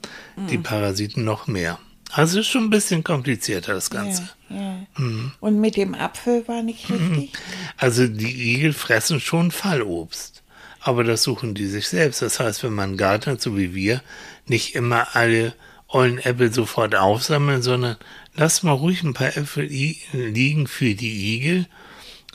die 0.49 0.57
Parasiten 0.57 1.23
noch 1.23 1.47
mehr. 1.47 1.79
Also 2.11 2.39
ist 2.39 2.47
schon 2.47 2.65
ein 2.65 2.69
bisschen 2.71 3.03
komplizierter, 3.03 3.73
das 3.73 3.89
Ganze. 3.89 4.29
Ja, 4.49 4.55
ja. 4.55 4.77
Mhm. 4.97 5.31
Und 5.39 5.59
mit 5.59 5.75
dem 5.75 5.93
Apfel 5.93 6.47
war 6.47 6.63
nicht 6.63 6.89
richtig? 6.89 7.33
Also 7.77 8.07
die 8.07 8.55
Igel 8.55 8.73
fressen 8.73 9.19
schon 9.19 9.51
Fallobst, 9.51 10.41
aber 10.79 11.03
das 11.03 11.21
suchen 11.21 11.53
die 11.53 11.67
sich 11.67 11.87
selbst. 11.87 12.21
Das 12.21 12.39
heißt, 12.39 12.63
wenn 12.63 12.73
man 12.73 12.97
Garten 12.97 13.31
hat, 13.31 13.41
so 13.41 13.55
wie 13.57 13.75
wir, 13.75 14.01
nicht 14.47 14.73
immer 14.73 15.15
alle 15.15 15.53
ollen 15.87 16.17
Äpfel 16.17 16.51
sofort 16.51 16.95
aufsammeln, 16.95 17.61
sondern 17.61 17.97
lass 18.35 18.63
mal 18.63 18.71
ruhig 18.71 19.03
ein 19.03 19.13
paar 19.13 19.37
Äpfel 19.37 19.65
liegen 19.65 20.67
für 20.67 20.95
die 20.95 21.35
Igel. 21.35 21.67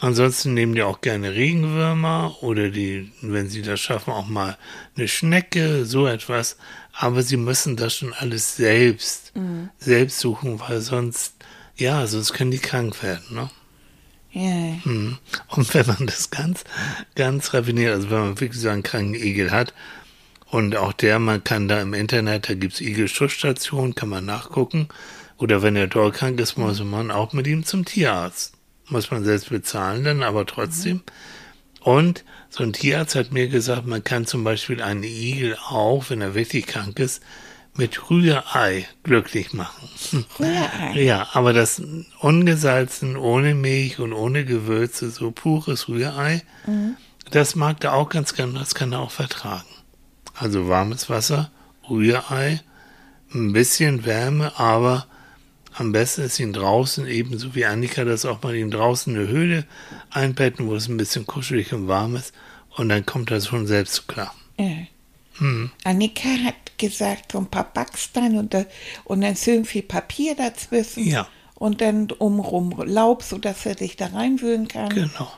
Ansonsten 0.00 0.54
nehmen 0.54 0.74
die 0.74 0.82
auch 0.82 1.00
gerne 1.00 1.32
Regenwürmer 1.32 2.42
oder 2.42 2.68
die, 2.68 3.12
wenn 3.22 3.48
sie 3.48 3.62
das 3.62 3.80
schaffen, 3.80 4.12
auch 4.12 4.26
mal 4.26 4.58
eine 4.96 5.08
Schnecke, 5.08 5.84
so 5.84 6.06
etwas. 6.06 6.56
Aber 6.92 7.22
sie 7.22 7.36
müssen 7.36 7.76
das 7.76 7.94
schon 7.94 8.12
alles 8.12 8.56
selbst, 8.56 9.32
selbst 9.78 10.18
suchen, 10.20 10.60
weil 10.60 10.80
sonst, 10.80 11.34
ja, 11.76 12.06
sonst 12.06 12.32
können 12.32 12.50
die 12.50 12.58
krank 12.58 13.02
werden, 13.02 13.24
ne? 13.30 13.50
Ja. 14.32 14.78
Mhm. 14.84 15.18
Und 15.48 15.74
wenn 15.74 15.86
man 15.86 16.06
das 16.06 16.30
ganz, 16.30 16.64
ganz 17.14 17.54
raffiniert, 17.54 17.94
also 17.94 18.10
wenn 18.10 18.18
man 18.18 18.40
wirklich 18.40 18.60
so 18.60 18.68
einen 18.68 18.82
kranken 18.82 19.14
Igel 19.14 19.52
hat, 19.52 19.72
und 20.50 20.76
auch 20.76 20.92
der, 20.92 21.18
man 21.18 21.42
kann 21.42 21.66
da 21.66 21.80
im 21.82 21.94
Internet, 21.94 22.48
da 22.48 22.54
gibt's 22.54 22.80
Igelschutzstationen, 22.80 23.96
kann 23.96 24.08
man 24.08 24.24
nachgucken. 24.24 24.88
Oder 25.36 25.62
wenn 25.62 25.74
er 25.74 25.88
dort 25.88 26.14
krank 26.14 26.38
ist, 26.38 26.56
muss 26.56 26.80
man 26.80 27.10
auch 27.10 27.32
mit 27.32 27.48
ihm 27.48 27.64
zum 27.64 27.84
Tierarzt. 27.84 28.53
Muss 28.88 29.10
man 29.10 29.24
selbst 29.24 29.48
bezahlen 29.48 30.04
dann, 30.04 30.22
aber 30.22 30.46
trotzdem. 30.46 31.02
Und 31.80 32.24
so 32.48 32.62
ein 32.62 32.72
Tierarzt 32.72 33.14
hat 33.14 33.32
mir 33.32 33.48
gesagt, 33.48 33.86
man 33.86 34.04
kann 34.04 34.26
zum 34.26 34.44
Beispiel 34.44 34.82
einen 34.82 35.02
Igel 35.02 35.56
auch, 35.68 36.08
wenn 36.08 36.20
er 36.20 36.34
wirklich 36.34 36.66
krank 36.66 36.98
ist, 36.98 37.22
mit 37.76 38.08
Rührei 38.08 38.86
glücklich 39.02 39.52
machen. 39.52 40.24
Rührei. 40.38 41.02
Ja, 41.02 41.28
aber 41.32 41.52
das 41.52 41.82
ungesalzen, 42.20 43.16
ohne 43.16 43.54
Milch 43.54 43.98
und 43.98 44.12
ohne 44.12 44.44
Gewürze, 44.44 45.10
so 45.10 45.30
pures 45.30 45.88
Rührei, 45.88 46.42
das 47.30 47.54
mag 47.56 47.82
er 47.82 47.94
auch 47.94 48.08
ganz 48.08 48.34
gerne, 48.34 48.58
das 48.58 48.74
kann 48.74 48.92
er 48.92 49.00
auch 49.00 49.10
vertragen. 49.10 49.68
Also 50.34 50.68
warmes 50.68 51.10
Wasser, 51.10 51.50
Rührei, 51.90 52.60
ein 53.34 53.52
bisschen 53.52 54.04
Wärme, 54.04 54.58
aber 54.58 55.06
Am 55.76 55.92
besten 55.92 56.22
ist 56.22 56.38
ihn 56.38 56.52
draußen, 56.52 57.06
ebenso 57.06 57.54
wie 57.54 57.64
Annika 57.64 58.04
das 58.04 58.24
auch 58.24 58.42
mal, 58.42 58.54
ihn 58.54 58.70
draußen 58.70 59.14
eine 59.14 59.26
Höhle 59.28 59.66
einbetten, 60.10 60.66
wo 60.68 60.74
es 60.76 60.88
ein 60.88 60.96
bisschen 60.96 61.26
kuschelig 61.26 61.72
und 61.72 61.88
warm 61.88 62.14
ist. 62.16 62.32
Und 62.76 62.88
dann 62.88 63.04
kommt 63.04 63.30
er 63.30 63.40
schon 63.40 63.66
selbst 63.66 64.06
klar. 64.08 64.34
Ja. 64.58 64.70
Hm. 65.38 65.70
Annika 65.82 66.28
hat 66.44 66.78
gesagt, 66.78 67.32
so 67.32 67.38
ein 67.38 67.46
paar 67.46 67.72
Backsteine 67.72 68.38
und, 68.38 68.54
da, 68.54 68.64
und 69.04 69.20
dann 69.20 69.36
schön 69.36 69.64
viel 69.64 69.82
Papier 69.82 70.36
dazwischen. 70.36 71.06
Ja. 71.06 71.26
Und 71.56 71.80
dann 71.80 72.08
umrum 72.10 72.70
Laub, 72.84 73.22
sodass 73.22 73.66
er 73.66 73.76
sich 73.76 73.96
da 73.96 74.06
reinwühlen 74.06 74.68
kann. 74.68 74.90
Genau. 74.90 75.32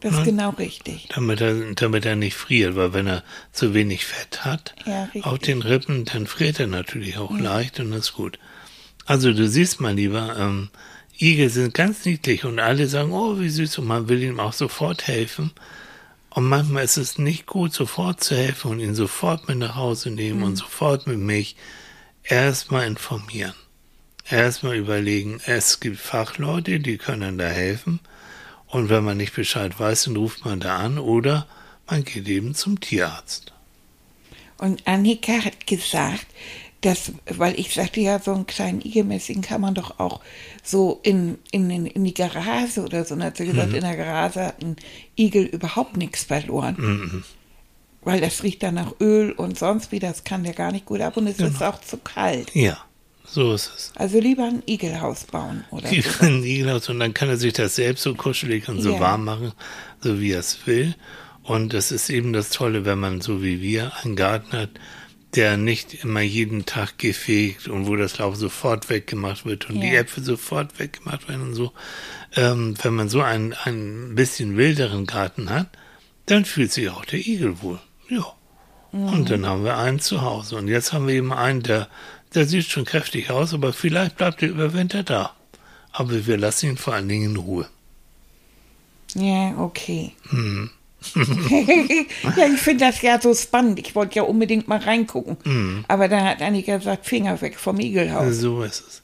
Das 0.00 0.12
ist 0.12 0.18
Ne? 0.20 0.24
genau 0.26 0.50
richtig. 0.50 1.08
Damit 1.14 1.40
er, 1.40 1.54
damit 1.74 2.04
er 2.04 2.16
nicht 2.16 2.34
friert, 2.36 2.76
weil 2.76 2.92
wenn 2.92 3.06
er 3.06 3.22
zu 3.52 3.72
wenig 3.72 4.04
Fett 4.04 4.44
hat 4.44 4.74
Ja, 4.84 5.08
auf 5.22 5.38
den 5.38 5.62
Rippen, 5.62 6.04
dann 6.04 6.26
friert 6.26 6.60
er 6.60 6.66
natürlich 6.66 7.16
auch 7.16 7.36
leicht 7.38 7.80
und 7.80 7.90
das 7.90 8.00
ist 8.00 8.12
gut. 8.12 8.38
Also 9.06 9.32
du 9.32 9.48
siehst 9.48 9.80
mal 9.80 9.94
lieber, 9.94 10.36
ähm, 10.38 10.70
Igel 11.18 11.50
sind 11.50 11.74
ganz 11.74 12.04
niedlich 12.04 12.44
und 12.44 12.58
alle 12.58 12.86
sagen, 12.88 13.12
oh, 13.12 13.38
wie 13.38 13.48
süß 13.48 13.78
und 13.78 13.86
man 13.86 14.08
will 14.08 14.22
ihm 14.22 14.40
auch 14.40 14.52
sofort 14.52 15.06
helfen. 15.06 15.52
Und 16.30 16.44
manchmal 16.48 16.84
ist 16.84 16.96
es 16.96 17.18
nicht 17.18 17.46
gut, 17.46 17.72
sofort 17.72 18.22
zu 18.22 18.34
helfen 18.34 18.72
und 18.72 18.80
ihn 18.80 18.94
sofort 18.94 19.46
mit 19.46 19.58
nach 19.58 19.76
Hause 19.76 20.10
nehmen 20.10 20.42
und 20.42 20.56
sofort 20.56 21.06
mit 21.06 21.18
mich 21.18 21.54
erstmal 22.24 22.86
informieren. 22.88 23.54
Erstmal 24.28 24.76
überlegen, 24.76 25.40
es 25.46 25.78
gibt 25.78 25.98
Fachleute, 25.98 26.80
die 26.80 26.96
können 26.98 27.38
da 27.38 27.46
helfen. 27.46 28.00
Und 28.66 28.88
wenn 28.88 29.04
man 29.04 29.18
nicht 29.18 29.36
Bescheid 29.36 29.78
weiß, 29.78 30.04
dann 30.04 30.16
ruft 30.16 30.44
man 30.44 30.58
da 30.58 30.78
an 30.78 30.98
oder 30.98 31.46
man 31.86 32.02
geht 32.04 32.26
eben 32.26 32.54
zum 32.54 32.80
Tierarzt. 32.80 33.52
Und 34.58 34.86
Annika 34.86 35.32
hat 35.44 35.66
gesagt, 35.66 36.26
dass, 36.84 37.12
weil 37.30 37.58
ich 37.58 37.72
sagte 37.74 38.00
ja, 38.00 38.18
so 38.18 38.32
einen 38.34 38.46
kleinen 38.46 38.80
Igelmäßigen 38.80 39.42
kann 39.42 39.60
man 39.60 39.74
doch 39.74 39.98
auch 39.98 40.20
so 40.62 41.00
in, 41.02 41.38
in, 41.50 41.70
in, 41.70 41.86
in 41.86 42.04
die 42.04 42.14
Garage 42.14 42.80
oder 42.82 43.04
so. 43.04 43.14
Und 43.14 43.24
hat 43.24 43.36
sie 43.36 43.46
gesagt, 43.46 43.70
Mhm. 43.70 43.74
in 43.76 43.80
der 43.82 43.96
Garage 43.96 44.40
hat 44.46 44.62
ein 44.62 44.76
Igel 45.16 45.44
überhaupt 45.44 45.96
nichts 45.96 46.24
verloren. 46.24 46.74
Mhm. 46.78 47.24
Weil 48.02 48.20
das 48.20 48.42
riecht 48.42 48.62
dann 48.62 48.74
nach 48.74 48.92
Öl 49.00 49.32
und 49.32 49.58
sonst 49.58 49.90
wie, 49.90 49.98
das 49.98 50.24
kann 50.24 50.44
der 50.44 50.52
gar 50.52 50.72
nicht 50.72 50.84
gut 50.84 51.00
ab 51.00 51.16
und 51.16 51.26
es 51.26 51.38
ist 51.38 51.62
auch 51.62 51.80
zu 51.80 51.96
kalt. 51.96 52.54
Ja, 52.54 52.76
so 53.26 53.54
ist 53.54 53.70
es. 53.74 53.92
Also 53.96 54.20
lieber 54.20 54.44
ein 54.44 54.62
Igelhaus 54.66 55.24
bauen 55.24 55.64
oder 55.70 55.88
Die 55.88 56.02
so. 56.02 56.10
finden 56.10 56.44
Igel 56.44 56.68
aus 56.70 56.88
und 56.90 57.00
dann 57.00 57.14
kann 57.14 57.30
er 57.30 57.38
sich 57.38 57.54
das 57.54 57.76
selbst 57.76 58.02
so 58.02 58.14
kuschelig 58.14 58.68
und 58.68 58.82
so 58.82 58.92
Ja. 58.92 59.00
warm 59.00 59.24
machen, 59.24 59.52
so 60.02 60.20
wie 60.20 60.32
er 60.32 60.40
es 60.40 60.66
will. 60.66 60.94
Und 61.44 61.72
das 61.72 61.90
ist 61.92 62.10
eben 62.10 62.34
das 62.34 62.50
Tolle, 62.50 62.84
wenn 62.84 62.98
man 62.98 63.22
so 63.22 63.42
wie 63.42 63.62
wir 63.62 63.92
einen 64.02 64.16
Garten 64.16 64.52
hat, 64.52 64.70
der 65.34 65.56
nicht 65.56 66.04
immer 66.04 66.20
jeden 66.20 66.64
Tag 66.64 66.98
gefegt 66.98 67.68
und 67.68 67.86
wo 67.86 67.96
das 67.96 68.18
Laub 68.18 68.36
sofort 68.36 68.88
weggemacht 68.88 69.44
wird 69.44 69.68
und 69.68 69.80
die 69.80 69.88
Ja. 69.88 70.00
Äpfel 70.00 70.22
sofort 70.22 70.78
weggemacht 70.78 71.28
werden 71.28 71.42
und 71.42 71.54
so. 71.54 71.72
Ähm, 72.36 72.76
wenn 72.82 72.94
man 72.94 73.08
so 73.08 73.20
einen, 73.20 73.52
einen 73.52 74.14
bisschen 74.14 74.56
wilderen 74.56 75.06
Garten 75.06 75.50
hat, 75.50 75.68
dann 76.26 76.44
fühlt 76.44 76.72
sich 76.72 76.88
auch 76.90 77.04
der 77.04 77.18
Igel 77.20 77.62
wohl. 77.62 77.80
Ja. 78.08 78.24
Und 78.92 79.28
dann 79.28 79.44
haben 79.44 79.64
wir 79.64 79.76
einen 79.76 79.98
zu 79.98 80.22
Hause. 80.22 80.56
Und 80.56 80.68
jetzt 80.68 80.92
haben 80.92 81.08
wir 81.08 81.14
eben 81.14 81.32
einen, 81.32 81.64
der, 81.64 81.88
der 82.34 82.46
sieht 82.46 82.66
schon 82.66 82.84
kräftig 82.84 83.28
aus, 83.30 83.52
aber 83.52 83.72
vielleicht 83.72 84.16
bleibt 84.16 84.40
er 84.40 84.48
über 84.48 84.72
Winter 84.72 85.02
da. 85.02 85.34
Aber 85.90 86.26
wir 86.26 86.36
lassen 86.38 86.70
ihn 86.70 86.76
vor 86.76 86.94
allen 86.94 87.08
Dingen 87.08 87.30
in 87.32 87.36
Ruhe. 87.36 87.68
Ja, 89.14 89.56
okay. 89.58 90.12
Hm. 90.28 90.70
Ja, 91.14 92.46
ich 92.52 92.60
finde 92.60 92.86
das 92.86 93.02
ja 93.02 93.20
so 93.20 93.34
spannend. 93.34 93.78
Ich 93.78 93.94
wollte 93.94 94.16
ja 94.16 94.22
unbedingt 94.22 94.68
mal 94.68 94.78
reingucken. 94.78 95.36
Hm. 95.44 95.84
Aber 95.88 96.08
da 96.08 96.20
hat 96.24 96.42
Annika 96.42 96.76
gesagt, 96.78 97.06
Finger 97.06 97.40
weg 97.40 97.58
vom 97.58 97.78
Igelhaus. 97.80 98.36
So 98.36 98.62
ist 98.62 98.84
es. 98.86 99.02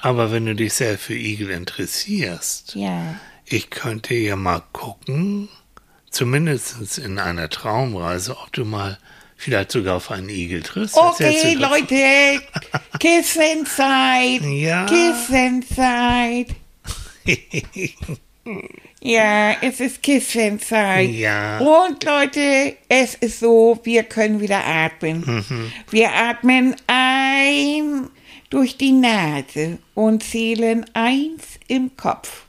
Aber 0.00 0.30
wenn 0.30 0.46
du 0.46 0.54
dich 0.54 0.74
sehr 0.74 0.98
für 0.98 1.14
Igel 1.14 1.50
interessierst, 1.50 2.74
Ja. 2.76 3.16
ich 3.44 3.70
könnte 3.70 4.14
ja 4.14 4.36
mal 4.36 4.62
gucken, 4.72 5.48
zumindest 6.10 6.98
in 6.98 7.18
einer 7.18 7.48
Traumreise, 7.48 8.36
ob 8.38 8.52
du 8.52 8.64
mal 8.64 8.98
vielleicht 9.36 9.72
sogar 9.72 9.96
auf 9.96 10.10
einen 10.10 10.28
Igel 10.28 10.62
triffst. 10.62 10.96
Okay, 10.96 11.54
Leute, 11.54 12.42
Kissenzeit. 12.98 14.42
Ja. 14.42 14.86
Ja, 19.00 19.56
es 19.62 19.80
ist 19.80 20.02
Kissenzeit. 20.02 21.10
Ja. 21.10 21.58
Und 21.58 22.02
Leute, 22.02 22.76
es 22.88 23.14
ist 23.14 23.40
so, 23.40 23.78
wir 23.84 24.02
können 24.02 24.40
wieder 24.40 24.64
atmen. 24.64 25.20
Mhm. 25.20 25.72
Wir 25.90 26.12
atmen 26.12 26.74
ein 26.88 28.08
durch 28.50 28.76
die 28.76 28.92
Nase 28.92 29.78
und 29.94 30.22
zählen 30.24 30.84
eins 30.94 31.44
im 31.68 31.96
Kopf. 31.96 32.46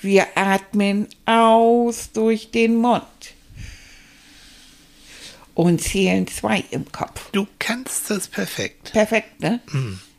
Wir 0.00 0.26
atmen 0.34 1.06
aus 1.26 2.10
durch 2.12 2.50
den 2.50 2.76
Mund 2.76 3.04
und 5.54 5.80
zählen 5.80 6.26
zwei 6.26 6.64
im 6.70 6.90
Kopf. 6.90 7.30
Du 7.30 7.46
kannst 7.60 8.10
das 8.10 8.26
perfekt. 8.26 8.92
Perfekt, 8.92 9.40
ne? 9.40 9.60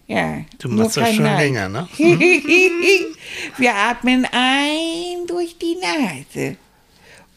Ja. 0.08 0.42
Du 0.60 0.70
machst 0.70 0.98
das 0.98 1.14
schon 1.16 1.24
Nein. 1.24 1.38
länger, 1.38 1.70
ne? 1.70 1.88
Wir 3.58 3.76
atmen 3.76 4.28
ein 4.32 5.26
durch 5.28 5.58
die 5.58 5.76
Nase 5.76 6.58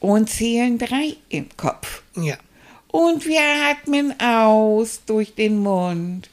und 0.01 0.29
zählen 0.29 0.79
drei 0.79 1.17
im 1.29 1.49
Kopf. 1.57 2.03
Ja. 2.17 2.37
Und 2.89 3.27
wir 3.27 3.41
atmen 3.71 4.15
aus 4.21 5.01
durch 5.05 5.35
den 5.35 5.59
Mund 5.59 6.31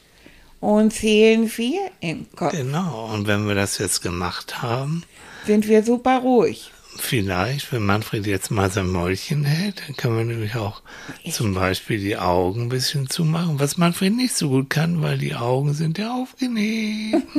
und 0.60 0.92
zählen 0.92 1.48
vier 1.48 1.90
im 2.00 2.26
Kopf. 2.34 2.52
Genau. 2.52 3.10
Und 3.12 3.26
wenn 3.26 3.46
wir 3.46 3.54
das 3.54 3.78
jetzt 3.78 4.02
gemacht 4.02 4.62
haben, 4.62 5.04
Sind 5.46 5.68
wir 5.68 5.82
super 5.82 6.18
ruhig. 6.20 6.70
Vielleicht, 6.96 7.72
wenn 7.72 7.84
Manfred 7.84 8.26
jetzt 8.26 8.50
mal 8.50 8.70
sein 8.70 8.88
Mäulchen 8.88 9.44
hält, 9.44 9.82
dann 9.86 9.96
können 9.96 10.16
wir 10.18 10.24
nämlich 10.24 10.54
auch 10.56 10.82
zum 11.30 11.54
Beispiel 11.54 11.98
die 11.98 12.16
Augen 12.16 12.62
ein 12.62 12.68
bisschen 12.68 13.10
zumachen, 13.10 13.58
was 13.58 13.76
Manfred 13.76 14.14
nicht 14.14 14.34
so 14.36 14.48
gut 14.48 14.70
kann, 14.70 15.02
weil 15.02 15.18
die 15.18 15.34
Augen 15.34 15.74
sind 15.74 15.98
ja 15.98 16.14
aufgenäht. 16.14 17.22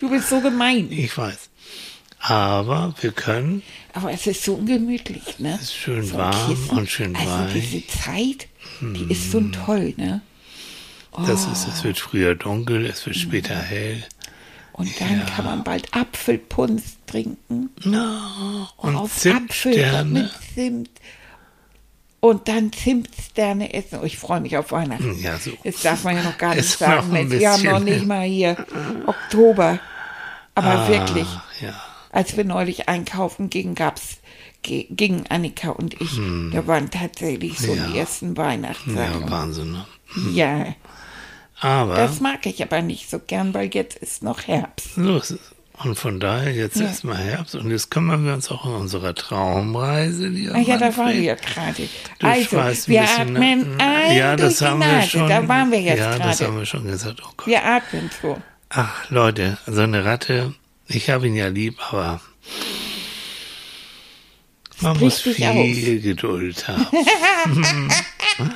Du 0.00 0.08
bist 0.08 0.28
so 0.30 0.40
gemein. 0.40 0.90
Ich 0.90 1.16
weiß. 1.18 1.50
Aber 2.20 2.94
wir 3.00 3.12
können, 3.12 3.62
Aber 3.92 4.10
es 4.12 4.26
ist 4.26 4.44
so 4.44 4.54
ungemütlich, 4.54 5.38
ne? 5.38 5.54
Es 5.56 5.62
ist 5.62 5.74
schön 5.76 6.04
so 6.04 6.16
warm 6.16 6.48
Kissen. 6.48 6.78
und 6.78 6.88
schön 6.90 7.16
also 7.16 7.30
weich. 7.30 7.52
diese 7.52 7.86
Zeit, 7.86 8.48
die 8.80 9.12
ist 9.12 9.30
so 9.32 9.40
toll, 9.40 9.94
ne? 9.96 10.22
das 11.26 11.46
ist, 11.46 11.66
es 11.68 11.82
wird 11.84 11.98
früher 11.98 12.34
dunkel, 12.36 12.86
es 12.86 13.04
wird 13.06 13.16
später 13.16 13.56
Mhm. 13.56 13.60
hell. 13.62 14.04
Und 14.78 15.00
dann 15.00 15.26
kann 15.26 15.44
man 15.44 15.64
bald 15.64 15.92
Apfelpunsch 15.94 16.82
trinken. 17.06 17.70
No, 17.84 18.68
und 18.76 18.94
auf 18.96 19.26
Apfel 19.26 20.04
mit. 20.04 20.30
Zimt. 20.54 20.90
Und 22.20 22.48
dann 22.48 22.72
Zimtsterne 22.72 23.72
essen. 23.74 23.98
Oh, 24.02 24.04
ich 24.04 24.18
freue 24.18 24.40
mich 24.40 24.56
auf 24.56 24.72
Weihnachten. 24.72 25.20
Ja, 25.20 25.36
so. 25.38 25.50
Das 25.64 25.82
darf 25.82 26.02
man 26.04 26.16
ja 26.16 26.22
noch 26.22 26.38
gar 26.38 26.54
nicht 26.56 26.80
noch 26.80 26.88
sagen. 26.88 27.30
Wir 27.30 27.50
haben 27.52 27.62
noch 27.64 27.78
nicht 27.80 28.06
mal 28.06 28.26
hier 28.26 28.56
Oktober. 29.06 29.78
Aber 30.54 30.88
wirklich, 30.88 31.26
Ah, 31.28 31.42
ja. 31.60 31.74
als 32.10 32.36
wir 32.36 32.44
neulich 32.44 32.88
einkaufen 32.88 33.48
gingen, 33.50 33.76
gab's 33.76 34.18
ge- 34.62 34.86
gingen 34.90 35.26
Annika 35.28 35.70
und 35.70 36.00
ich, 36.00 36.16
da 36.52 36.66
waren 36.66 36.90
tatsächlich 36.90 37.58
so 37.60 37.68
Hm. 37.72 37.76
Ja. 37.78 37.86
die 37.86 37.98
ersten 37.98 38.28
Ja, 38.34 38.36
Weihnachtssachen. 38.36 39.30
Wahnsinn, 39.30 39.70
ne? 39.72 39.86
Ja, 40.32 40.66
Aber 41.60 41.96
das 41.96 42.20
mag 42.20 42.46
ich 42.46 42.62
aber 42.62 42.82
nicht 42.82 43.10
so 43.10 43.18
gern, 43.18 43.52
weil 43.54 43.70
jetzt 43.74 43.96
ist 43.98 44.22
noch 44.22 44.46
Herbst. 44.46 44.96
es. 44.96 45.38
Und 45.80 45.94
von 45.96 46.18
daher 46.18 46.52
jetzt 46.52 46.76
Ja. 46.76 46.86
erstmal 46.86 47.18
Herbst 47.18 47.54
und 47.54 47.70
jetzt 47.70 47.90
kümmern 47.92 48.24
wir 48.26 48.34
uns 48.34 48.50
auch 48.50 48.64
in 48.66 48.72
unserer 48.72 49.14
Traumreise, 49.14 50.28
die 50.30 50.50
Ah 50.50 50.58
ja, 50.58 50.76
da 50.76 50.96
waren 50.96 51.12
wir 51.12 51.20
ja 51.22 51.34
gerade. 51.36 51.88
Also, 52.20 52.58
ein 52.58 52.66
wir 52.86 53.00
bisschen, 53.02 53.32
ne? 53.32 53.38
atmen 53.38 53.80
ein 53.80 54.16
ja, 54.16 54.34
das 54.34 54.58
durch 54.58 54.70
haben 54.70 54.80
die 54.80 54.86
wir 54.88 55.02
schon. 55.02 55.28
Da 55.28 55.46
waren 55.46 55.70
wir 55.70 55.80
jetzt 55.80 55.98
Ja, 56.00 56.18
das 56.18 56.40
haben 56.40 56.46
gerade. 56.46 56.58
wir 56.58 56.66
schon 56.66 56.84
gesagt. 56.84 57.20
Oh 57.24 57.30
Gott. 57.36 57.46
Wir 57.46 57.64
atmen 57.64 58.10
so. 58.20 58.36
Ach, 58.70 59.08
Leute, 59.10 59.56
so 59.66 59.80
eine 59.82 60.04
Ratte, 60.04 60.52
ich 60.88 61.10
habe 61.10 61.28
ihn 61.28 61.36
ja 61.36 61.46
lieb, 61.46 61.78
aber 61.92 62.20
man 64.80 64.98
muss 64.98 65.20
viel 65.20 66.00
Geduld 66.00 66.66
haben. 66.66 66.86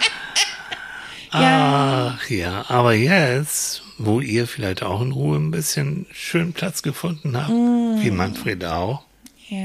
Ja. 1.32 2.16
Ach 2.18 2.28
ja, 2.30 2.64
aber 2.68 2.92
jetzt, 2.94 3.82
wo 3.98 4.20
ihr 4.20 4.46
vielleicht 4.46 4.82
auch 4.82 5.00
in 5.00 5.12
Ruhe 5.12 5.36
ein 5.38 5.50
bisschen 5.50 6.06
schön 6.12 6.52
Platz 6.52 6.82
gefunden 6.82 7.36
habt, 7.36 7.50
wie 7.50 8.10
Manfred 8.10 8.64
auch, 8.64 9.02
Ja. 9.48 9.58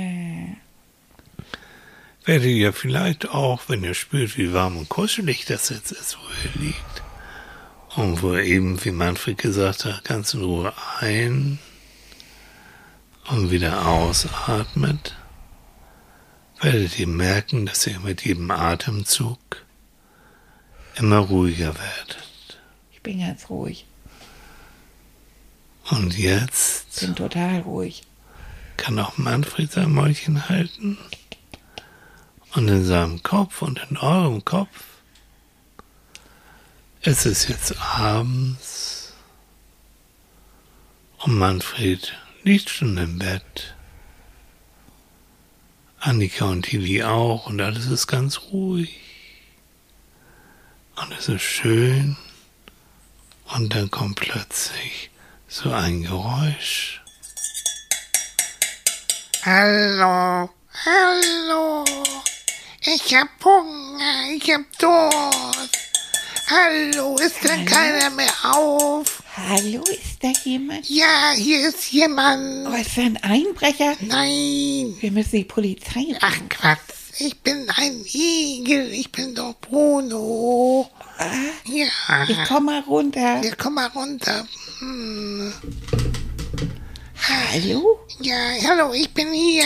werdet 2.25 2.47
ihr 2.49 2.73
vielleicht 2.73 3.29
auch, 3.29 3.61
wenn 3.67 3.83
ihr 3.83 3.93
spürt, 3.93 4.37
wie 4.37 4.53
warm 4.53 4.77
und 4.77 4.89
kuschelig 4.89 5.45
das 5.45 5.69
jetzt 5.69 5.91
ist, 5.91 6.17
wo 6.17 6.27
ihr 6.47 6.67
liegt, 6.67 7.03
und 7.95 8.21
wo 8.21 8.33
ihr 8.35 8.43
eben, 8.43 8.83
wie 8.85 8.91
Manfred 8.91 9.37
gesagt 9.37 9.85
hat, 9.85 10.03
ganz 10.03 10.33
in 10.33 10.43
Ruhe 10.43 10.71
ein 10.99 11.59
und 13.29 13.51
wieder 13.51 13.87
ausatmet, 13.87 15.15
werdet 16.61 16.97
ihr 16.99 17.07
merken, 17.07 17.65
dass 17.65 17.85
ihr 17.87 17.99
mit 17.99 18.23
jedem 18.23 18.51
Atemzug 18.51 19.37
immer 20.99 21.19
ruhiger 21.19 21.75
werdet. 21.77 22.59
Ich 22.91 23.01
bin 23.01 23.19
ganz 23.19 23.49
ruhig. 23.49 23.85
Und 25.89 26.17
jetzt 26.17 26.99
Bin 26.99 27.15
total 27.15 27.61
ruhig. 27.61 28.03
kann 28.75 28.99
auch 28.99 29.17
Manfred 29.17 29.71
sein 29.71 29.91
Mäulchen 29.91 30.49
halten. 30.49 30.97
Und 32.53 32.67
in 32.67 32.83
seinem 32.85 33.23
Kopf 33.23 33.61
und 33.61 33.79
in 33.89 33.97
eurem 33.97 34.43
Kopf 34.43 34.83
ist 37.01 37.25
es 37.25 37.47
jetzt 37.47 37.79
abends 37.79 39.13
und 41.19 41.35
Manfred 41.37 42.13
liegt 42.43 42.69
schon 42.69 42.97
im 42.97 43.19
Bett. 43.19 43.75
Annika 45.99 46.45
und 46.45 46.63
Tilly 46.63 47.03
auch 47.03 47.47
und 47.47 47.59
alles 47.59 47.87
ist 47.87 48.07
ganz 48.07 48.41
ruhig. 48.51 49.06
Und 51.01 51.11
es 51.17 51.27
ist 51.29 51.43
schön. 51.43 52.17
Und 53.55 53.73
dann 53.73 53.91
kommt 53.91 54.19
plötzlich 54.19 55.11
so 55.47 55.71
ein 55.71 56.01
Geräusch. 56.01 57.01
Hallo, 59.43 60.49
hallo. 60.85 61.85
Ich 62.81 63.15
hab 63.15 63.29
Hunger, 63.43 64.31
ich 64.35 64.51
hab 64.51 64.61
Durst. 64.79 65.77
Hallo, 66.49 67.15
ist 67.17 67.43
denn 67.43 67.65
keiner 67.65 68.09
mehr 68.09 68.33
auf? 68.43 69.21
Hallo, 69.35 69.83
ist 69.83 70.21
da 70.21 70.29
jemand? 70.43 70.89
Ja, 70.89 71.31
hier 71.35 71.69
ist 71.69 71.91
jemand. 71.91 72.67
Oh, 72.67 72.75
ist 72.75 72.97
da 72.97 73.01
ein 73.03 73.17
Einbrecher? 73.17 73.95
Nein. 74.01 74.95
Wir 74.99 75.11
müssen 75.11 75.35
die 75.35 75.43
Polizei 75.43 75.99
rufen. 75.99 76.17
Ach 76.21 76.37
Quatsch, 76.49 76.79
ich 77.19 77.39
bin 77.41 77.69
ein 77.75 78.03
Igel, 78.11 78.91
ich 78.93 79.11
bin 79.11 79.33
doch 79.35 79.55
Bruno. 79.61 80.89
Ja. 81.65 82.23
Ich 82.27 82.37
komm 82.47 82.65
mal 82.65 82.81
runter. 82.81 83.41
Ja, 83.43 83.51
komm 83.57 83.75
mal 83.75 83.87
runter. 83.87 84.45
Hm. 84.79 85.53
Hallo? 87.51 87.99
Ja, 88.21 88.35
hallo, 88.67 88.93
ich 88.93 89.11
bin 89.13 89.31
hier. 89.33 89.65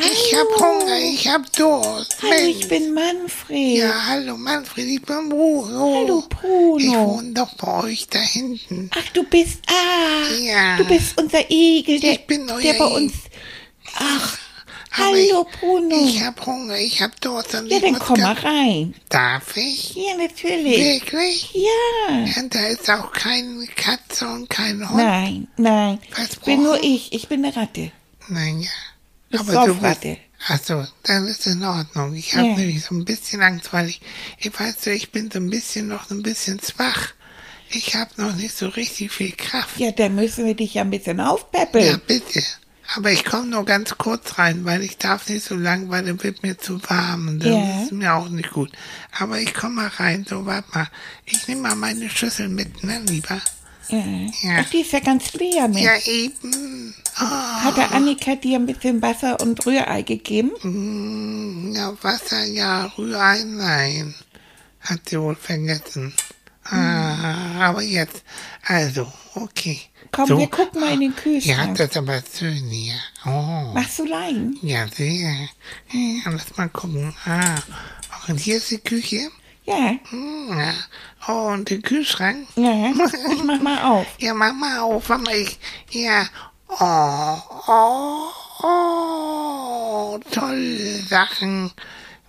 Ich 0.00 0.34
hab 0.34 0.46
Hunger, 0.60 0.98
ich 1.00 1.26
hab 1.26 1.52
Durst. 1.54 2.16
Hallo, 2.22 2.30
Mensch. 2.30 2.56
ich 2.60 2.68
bin 2.68 2.94
Manfred. 2.94 3.78
Ja, 3.78 4.06
hallo 4.06 4.36
Manfred, 4.36 4.86
ich 4.86 5.02
bin 5.02 5.28
Bruno. 5.28 6.02
Hallo, 6.02 6.24
Bruno. 6.28 6.76
Ich 6.78 6.88
wohne 6.94 7.32
doch 7.32 7.52
bei 7.54 7.82
euch 7.84 8.06
da 8.08 8.20
hinten. 8.20 8.90
Ach, 8.96 9.08
du 9.12 9.24
bist, 9.24 9.58
ah, 9.68 10.34
Ja. 10.40 10.76
du 10.76 10.84
bist 10.84 11.20
unser 11.20 11.50
Igel, 11.50 11.98
der, 11.98 12.12
Ich 12.12 12.26
bin 12.28 12.48
euer 12.48 12.60
der 12.60 12.74
bei 12.74 12.86
uns, 12.86 13.12
ach, 13.96 14.38
hallo, 14.92 15.46
ich, 15.50 15.58
Bruno. 15.60 15.96
Ich 16.06 16.22
hab 16.22 16.44
Hunger, 16.46 16.76
ich 16.78 17.02
hab 17.02 17.20
Durst. 17.20 17.54
Und 17.54 17.68
ja, 17.68 17.76
ich 17.76 17.82
dann 17.82 17.98
komm 17.98 18.20
mal 18.20 18.32
rein. 18.34 18.94
Darf 19.08 19.56
ich? 19.56 19.94
Ja, 19.94 20.16
natürlich. 20.16 20.78
Wirklich? 21.02 21.50
Ja. 21.54 22.24
Und 22.42 22.54
da 22.54 22.66
ist 22.66 22.88
auch 22.90 23.12
keine 23.12 23.66
Katze 23.76 24.26
und 24.28 24.48
kein 24.50 24.88
Hund. 24.88 24.98
Nein, 24.98 25.48
nein. 25.56 25.98
Was 26.16 26.36
Bin 26.36 26.62
nur 26.62 26.82
ich, 26.82 27.12
ich 27.12 27.28
bin 27.28 27.44
eine 27.44 27.54
Ratte. 27.54 27.90
Nein, 28.28 28.60
ja. 28.60 28.70
Eine 29.30 29.40
Aber 29.40 29.52
du 29.52 29.74
bist, 29.74 29.80
Saufratte. 29.82 30.16
ach 30.48 30.60
so, 30.62 30.84
dann 31.02 31.26
ist 31.26 31.46
in 31.46 31.62
Ordnung. 31.62 32.14
Ich 32.14 32.34
habe 32.34 32.48
Ja. 32.48 32.56
nämlich 32.56 32.82
so 32.82 32.94
ein 32.94 33.04
bisschen 33.04 33.42
Angst, 33.42 33.72
weil 33.72 33.88
ich, 33.88 34.00
ich 34.38 34.58
weiß 34.58 34.76
so, 34.84 34.90
ich 34.90 35.10
bin 35.12 35.30
so 35.30 35.38
ein 35.38 35.50
bisschen 35.50 35.88
noch 35.88 36.10
ein 36.10 36.22
bisschen 36.22 36.58
schwach. 36.60 37.08
Ich 37.70 37.94
habe 37.94 38.10
noch 38.16 38.34
nicht 38.34 38.56
so 38.56 38.68
richtig 38.68 39.12
viel 39.12 39.32
Kraft. 39.32 39.78
Ja, 39.78 39.90
dann 39.92 40.14
müssen 40.14 40.46
wir 40.46 40.54
dich 40.54 40.72
ja 40.74 40.82
ein 40.82 40.90
bisschen 40.90 41.18
Ja, 41.18 41.28
aufpäppeln. 41.28 42.00
bitte. 42.06 42.42
Aber 42.94 43.10
ich 43.12 43.24
komme 43.24 43.46
nur 43.48 43.64
ganz 43.66 43.96
kurz 43.98 44.38
rein, 44.38 44.64
weil 44.64 44.82
ich 44.82 44.96
darf 44.96 45.28
nicht 45.28 45.44
so 45.44 45.54
lang, 45.54 45.90
weil 45.90 46.04
dann 46.04 46.22
wird 46.22 46.42
mir 46.42 46.56
zu 46.56 46.80
warm. 46.88 47.28
Und 47.28 47.40
das 47.40 47.50
Ja. 47.52 47.82
ist 47.82 47.92
mir 47.92 48.14
auch 48.14 48.28
nicht 48.30 48.50
gut. 48.50 48.70
Aber 49.18 49.38
ich 49.38 49.52
komme 49.52 49.74
mal 49.76 49.88
rein, 49.88 50.24
so 50.28 50.46
warte 50.46 50.68
mal. 50.72 50.88
Ich 51.26 51.46
nehme 51.48 51.62
mal 51.62 51.74
meine 51.76 52.08
Schüssel 52.08 52.48
mit, 52.48 52.82
ne, 52.84 53.00
lieber? 53.06 53.40
Ja. 53.90 53.98
Ja. 53.98 54.56
Ach, 54.60 54.70
die 54.70 54.78
ist 54.80 54.92
ja 54.92 55.00
ganz 55.00 55.32
leer, 55.34 55.68
Mensch. 55.68 55.80
Ja, 55.82 55.96
eben. 56.06 56.94
Hat 57.14 57.76
der 57.76 57.92
Annika 57.92 58.36
dir 58.36 58.58
ein 58.58 58.66
bisschen 58.66 59.02
Wasser 59.02 59.40
und 59.40 59.64
Rührei 59.66 60.02
gegeben? 60.02 60.50
mm, 60.62 61.74
ja, 61.74 61.92
Wasser, 62.02 62.44
ja, 62.44 62.86
Rührei, 62.96 63.42
nein. 63.44 64.14
Hat 64.80 65.00
sie 65.08 65.20
wohl 65.20 65.34
vergessen. 65.36 66.14
Ah, 66.64 67.68
aber 67.68 67.82
jetzt, 67.82 68.22
also, 68.66 69.10
okay. 69.34 69.80
Komm, 70.12 70.26
so. 70.26 70.38
wir 70.38 70.46
gucken 70.48 70.80
mal 70.80 70.92
in 70.94 71.00
den 71.00 71.12
Ja, 71.14 71.20
Kühlschrank. 71.22 71.76
das 71.78 71.90
ist 71.90 71.96
aber 71.96 72.22
schön 72.36 72.68
hier. 72.70 72.94
Oh. 73.26 73.72
Machst 73.74 73.98
du 73.98 74.04
Leiden? 74.06 74.58
Ja, 74.62 74.86
sehr. 74.88 75.30
Ja, 75.92 76.30
lass 76.30 76.56
mal 76.56 76.68
gucken. 76.68 77.14
Ah, 77.26 77.56
und 78.28 78.38
hier 78.38 78.56
ist 78.56 78.70
die 78.70 78.78
Küche. 78.78 79.30
Ja, 79.64 79.94
Hm, 80.10 80.58
Ja. 80.58 80.74
Oh, 81.28 81.48
und 81.52 81.68
der 81.68 81.78
Kühlschrank. 81.78 82.46
ja. 82.56 82.90
Ich 83.32 83.42
mach 83.44 83.60
mal 83.60 83.82
auf. 83.82 84.06
Ja, 84.18 84.32
mach 84.34 84.52
mal 84.54 84.78
auf, 84.78 85.08
warte 85.10 85.24
mal, 85.24 85.34
ich, 85.36 85.58
ja. 85.90 86.26
Oh, 86.70 87.38
oh, 87.66 88.28
oh, 88.66 90.18
tolle 90.30 91.00
Sachen. 91.08 91.70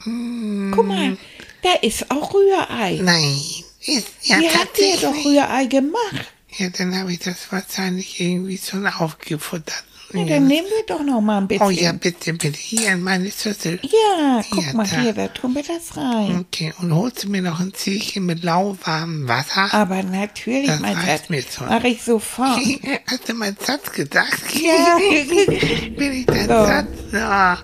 Hm, 0.04 0.72
Guck 0.76 0.88
mal, 0.88 1.18
da 1.62 1.74
ist 1.82 2.10
auch 2.12 2.34
Rührei. 2.34 3.00
Nein, 3.02 3.38
ist, 3.86 4.08
ja, 4.24 4.40
Die 4.40 4.50
hat 4.50 4.78
dir 4.78 4.98
doch. 5.02 5.14
Rührei 5.26 5.66
gemacht. 5.66 6.34
Ja, 6.58 6.70
dann 6.70 6.98
habe 6.98 7.12
ich 7.14 7.20
das 7.20 7.52
wahrscheinlich 7.52 8.20
irgendwie 8.20 8.58
schon 8.58 8.86
aufgefuttert. 8.88 9.84
Ja, 10.12 10.26
dann 10.26 10.48
nehmen 10.48 10.66
wir 10.68 10.84
doch 10.88 11.04
noch 11.04 11.22
mal 11.22 11.38
ein 11.38 11.48
bisschen. 11.48 11.68
Oh 11.68 11.70
ja, 11.70 11.92
bitte, 11.92 12.34
bitte, 12.34 12.58
hier 12.58 12.94
in 12.94 13.04
meine 13.04 13.30
Schüssel. 13.30 13.80
Ja, 13.84 14.42
guck 14.50 14.66
Ja, 14.66 14.74
mal 14.74 14.88
da. 14.88 15.02
hier, 15.02 15.14
da 15.14 15.28
tun 15.28 15.54
wir 15.54 15.62
das 15.62 15.96
rein. 15.96 16.44
Okay, 16.48 16.74
und 16.80 16.96
holst 16.96 17.24
du 17.26 17.30
mir 17.30 17.44
noch 17.44 17.60
ein 17.60 17.76
Zierchen 17.76 18.26
mit 18.26 18.44
lauwarmem 18.44 19.28
Wasser? 19.28 19.72
Aber 19.72 20.02
natürlich, 20.02 20.66
Das 20.66 20.80
mein 20.80 20.98
Schatz, 20.98 21.30
mir 21.30 21.44
schon. 21.44 21.68
mach 21.68 21.84
ich 21.84 22.02
sofort. 22.02 22.58
Hast 23.06 23.30
du 23.30 23.34
meinen 23.36 23.58
Satz 23.64 23.92
gedacht? 23.92 24.42
Ja. 24.56 24.98
Bin 25.96 26.12
ich 26.14 26.26
dein 26.26 26.48
So. 26.48 26.66
Satz? 26.66 26.88
Ja, 27.12 27.58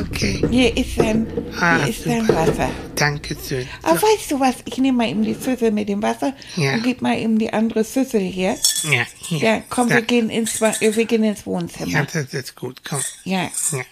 okay. 0.00 0.42
Hier 0.50 0.76
ist 0.76 0.98
dein, 0.98 1.26
Ah, 1.60 1.76
hier 1.84 1.88
ist 1.88 2.04
super. 2.04 2.46
Wasser. 2.46 2.70
Dankeschön. 2.94 3.66
Aber 3.82 4.00
weißt 4.00 4.30
du 4.30 4.40
was, 4.40 4.54
ich 4.64 4.78
nehme 4.78 4.98
mal 4.98 5.08
eben 5.08 5.22
die 5.22 5.34
Schüssel 5.34 5.70
mit 5.72 5.88
dem 5.88 6.02
Wasser 6.02 6.32
Ja. 6.56 6.74
und 6.74 6.82
gebe 6.82 7.02
mal 7.02 7.18
eben 7.18 7.38
die 7.38 7.52
andere 7.52 7.84
Schüssel 7.84 8.20
her. 8.20 8.56
Ja, 8.84 9.02
hier. 9.18 9.38
Ja, 9.38 9.62
komm, 9.68 9.88
Ja. 9.88 9.96
wir 9.96 10.02
gehen 10.02 10.30
ins, 10.30 10.60
wir 10.60 11.04
gehen 11.04 11.24
ins 11.24 11.40
Ja, 11.40 11.46
Wohnzimmer. 11.46 12.04
das 12.12 12.32
ist 12.34 12.56
gut, 12.56 12.80
komm. 12.88 13.00
Ja, 13.24 13.50
Ja. 13.72 13.82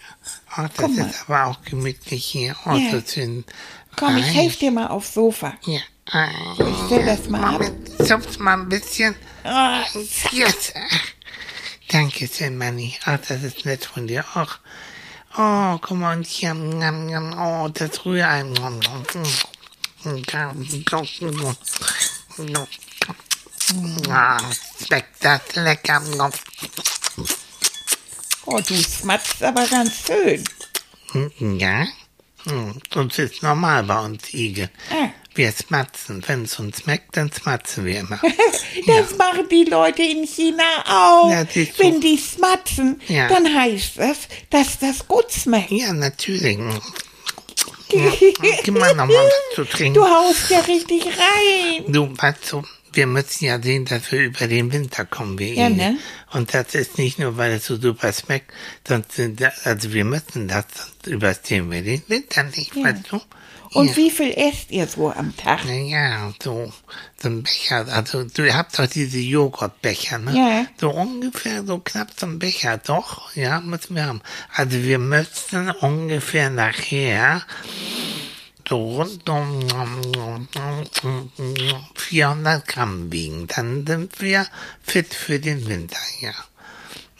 Oh, 0.57 0.65
das 0.75 0.89
mal. 0.91 1.07
ist 1.09 1.25
aber 1.27 1.45
auch 1.45 1.61
gemütlich 1.63 2.25
hier. 2.25 2.55
Oh, 2.65 2.71
Ja. 2.73 2.91
so 2.91 3.01
schön. 3.05 3.43
komm, 3.95 4.17
ich 4.17 4.25
helfe 4.33 4.57
dir 4.59 4.71
mal 4.71 4.87
aufs 4.87 5.13
Sofa. 5.13 5.53
Ja. 5.65 5.79
Ah, 6.09 6.29
Ich 6.57 6.85
stell 6.85 7.05
das 7.05 7.27
mal 7.29 7.55
ab. 7.55 7.61
Zupf's 8.03 8.39
mal 8.39 8.53
ein 8.53 8.69
bisschen. 8.69 9.13
Ah, 9.43 9.81
Yes. 10.31 10.73
Dankeschön, 11.89 12.57
Manni. 12.57 12.95
Ach, 13.05 13.19
das 13.27 13.43
ist 13.43 13.65
nett 13.65 13.85
von 13.85 14.07
dir 14.07 14.25
auch. 14.35 14.57
Oh, 15.37 15.77
guck 15.79 15.97
mal, 15.97 16.17
und 16.17 16.25
hier, 16.27 16.53
oh, 16.53 17.69
das 17.69 18.05
Rührei. 18.05 18.43
Ah, 24.09 24.39
schmeckt 24.85 25.23
das 25.23 25.55
lecker. 25.55 26.01
oh, 28.45 28.59
du 28.67 28.75
smatzt 28.75 29.43
aber 29.43 29.65
ganz 29.67 29.93
schön. 30.07 30.43
Ja? 31.59 31.85
Hm, 32.43 32.79
Das 32.89 33.19
ist 33.19 33.43
normal 33.43 33.83
bei 33.83 33.99
uns 33.99 34.33
Igel. 34.33 34.69
Ah. 34.91 35.09
Wir 35.37 35.51
smatzen. 35.51 36.23
Wenn 36.27 36.43
es 36.45 36.57
uns 36.59 36.81
schmeckt, 36.81 37.15
dann 37.15 37.31
smatzen 37.31 37.85
wir 37.85 37.99
immer. 37.99 38.19
Das 38.85 39.17
machen 39.17 39.47
die 39.49 39.63
Leute 39.63 40.01
in 40.03 40.25
China 40.25 40.63
auch. 40.87 41.29
Ja, 41.31 41.43
du. 41.43 41.67
Wenn 41.77 41.99
die 41.99 42.17
smatzen, 42.17 43.01
Ja. 43.07 43.27
dann 43.27 43.45
heißt 43.53 43.97
das, 43.97 44.17
dass 44.49 44.77
das 44.79 45.07
gut 45.07 45.31
schmeckt. 45.31 45.71
Ja, 45.71 45.93
natürlich. 45.93 46.57
Ja, 47.89 48.11
gib 48.63 48.77
mal 48.77 48.93
noch 48.95 49.05
mal 49.07 49.13
was 49.15 49.55
zu 49.55 49.63
trinken. 49.63 49.93
Du 49.93 50.03
haust 50.05 50.49
ja 50.49 50.59
richtig 50.59 51.05
rein. 51.05 51.85
Du, 51.87 52.09
weißt 52.17 52.51
du, 52.51 52.63
wir 52.91 53.07
müssen 53.07 53.45
ja 53.45 53.61
sehen, 53.61 53.85
dass 53.85 54.11
wir 54.11 54.19
über 54.25 54.47
den 54.47 54.73
Winter 54.73 55.05
kommen, 55.05 55.39
wir 55.39 55.53
Ja, 55.53 55.69
ne? 55.69 55.97
Und 56.33 56.53
das 56.53 56.75
ist 56.75 56.97
nicht 56.97 57.17
nur, 57.17 57.37
weil 57.37 57.53
es 57.53 57.65
so 57.65 57.77
super 57.77 58.11
schmeckt, 58.11 58.51
sonst, 58.85 59.11
also 59.63 59.93
wir 59.93 60.03
müssen 60.03 60.49
das, 60.49 60.65
sonst 60.75 61.07
überstehen 61.07 61.71
wir 61.71 61.81
den 61.81 62.03
Winter 62.09 62.43
nicht, 62.43 62.75
Ja. 62.75 62.83
weißt 62.83 63.03
du? 63.09 63.21
Und 63.73 63.89
ja. 63.89 63.95
wie 63.97 64.11
viel 64.11 64.31
esst 64.31 64.71
ihr 64.71 64.87
so 64.87 65.11
am 65.11 65.35
Tag? 65.35 65.65
Naja, 65.65 66.33
so, 66.41 66.71
so 67.21 67.27
ein 67.27 67.43
Becher, 67.43 67.87
also 67.89 68.23
du 68.23 68.53
habt 68.53 68.77
doch 68.79 68.87
diese 68.87 69.19
Joghurtbecher, 69.19 70.19
ne? 70.19 70.35
Ja. 70.35 70.65
So 70.79 70.91
ungefähr 70.91 71.65
so 71.65 71.79
knapp 71.79 72.11
so 72.15 72.25
ein 72.25 72.39
Becher, 72.39 72.77
doch, 72.77 73.35
ja, 73.35 73.59
müssen 73.59 73.95
wir 73.95 74.05
haben. 74.05 74.21
Also 74.53 74.81
wir 74.83 74.99
müssten 74.99 75.69
ungefähr 75.69 76.49
nachher 76.49 77.43
so 78.67 79.01
rund 79.01 79.29
um 79.29 80.47
400 81.95 82.67
Gramm 82.67 83.11
wiegen. 83.11 83.47
Dann 83.47 83.85
sind 83.85 84.19
wir 84.21 84.45
fit 84.83 85.13
für 85.13 85.39
den 85.39 85.67
Winter, 85.67 85.99
ja. 86.19 86.33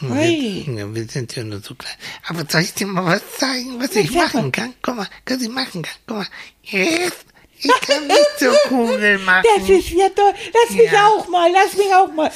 Ui. 0.02 0.64
Wir, 0.66 0.94
wir 0.94 1.04
sind 1.08 1.34
ja 1.34 1.42
nur 1.44 1.60
so 1.60 1.74
klein. 1.74 1.94
Aber 2.28 2.44
soll 2.48 2.60
ich 2.62 2.74
dir 2.74 2.86
mal 2.86 3.04
was 3.04 3.22
zeigen, 3.38 3.80
was 3.80 3.94
ich 3.96 4.12
machen 4.12 4.52
kann? 4.52 4.74
Guck 4.82 4.96
mal, 4.96 5.08
was 5.26 5.42
ich 5.42 5.48
machen 5.48 5.82
kann. 5.82 5.94
Guck 6.06 6.16
mal. 6.18 6.26
Jetzt. 6.62 7.24
Ich 7.60 7.72
kann 7.80 8.06
nicht 8.06 8.38
so 8.38 8.46
Kugeln 8.68 9.24
machen. 9.24 9.44
Das 9.58 9.68
ist 9.68 9.90
ja 9.90 10.08
toll. 10.10 10.32
Lass 10.54 10.76
mich 10.76 10.92
Ja. 10.92 11.08
auch 11.08 11.26
mal, 11.28 11.50
lass 11.52 11.76
mich 11.76 11.92
auch 11.92 12.12
mal. 12.12 12.30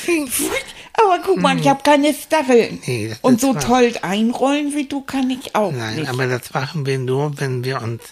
Aber 0.95 1.21
guck 1.25 1.37
mal, 1.39 1.57
ich 1.59 1.69
habe 1.69 1.81
keine 1.85 2.13
Stacheln. 2.13 2.81
Nee, 2.87 3.09
das 3.11 3.19
Und 3.23 3.41
so 3.41 3.55
toll 3.55 3.93
einrollen 4.03 4.75
wie 4.75 4.87
du 4.89 5.01
kann 5.03 5.31
ich 5.31 5.55
auch 5.55 5.71
Nein, 5.73 5.97
nicht. 5.97 6.09
aber 6.09 6.27
das 6.27 6.53
machen 6.53 6.85
wir 6.87 6.99
nur, 6.99 7.39
wenn 7.41 7.63
wir 7.63 7.81
uns, 7.81 8.03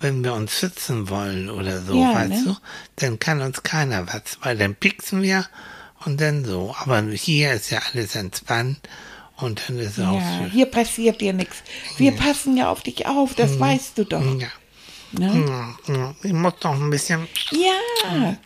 wenn 0.00 0.24
wir 0.24 0.34
uns 0.34 0.58
schützen 0.58 1.08
wollen 1.08 1.48
oder 1.50 1.80
so, 1.80 1.94
Ja, 1.94 2.14
weißt 2.16 2.30
ne? 2.30 2.42
du? 2.44 2.56
Dann 2.96 3.20
kann 3.20 3.40
uns 3.42 3.62
keiner 3.62 4.06
was, 4.08 4.38
weil 4.42 4.56
dann 4.58 4.74
pieksen 4.74 5.22
wir 5.22 5.46
und 6.04 6.20
dann 6.20 6.44
so. 6.44 6.74
Aber 6.78 7.02
hier 7.02 7.52
ist 7.54 7.70
ja 7.70 7.80
alles 7.92 8.14
entspannt 8.14 8.78
und 9.36 9.62
dann 9.68 9.78
ist 9.78 9.98
auch 10.00 10.20
ja, 10.20 10.38
schön. 10.38 10.50
hier 10.50 10.66
passiert 10.66 11.20
dir 11.20 11.32
nichts. 11.32 11.56
Wir 11.96 12.12
passen 12.12 12.56
ja 12.56 12.70
auf 12.70 12.82
dich 12.82 13.06
auf, 13.06 13.34
das 13.34 13.52
Mhm. 13.52 13.60
weißt 13.60 13.98
du 13.98 14.04
doch. 14.04 14.22
Ja. 14.40 14.48
Ne? 15.12 15.44
Ja, 15.88 15.94
ja. 15.94 16.14
Ich 16.22 16.32
muss 16.32 16.54
noch 16.62 16.74
ein 16.74 16.90
bisschen. 16.90 17.26
Ja. 17.52 18.36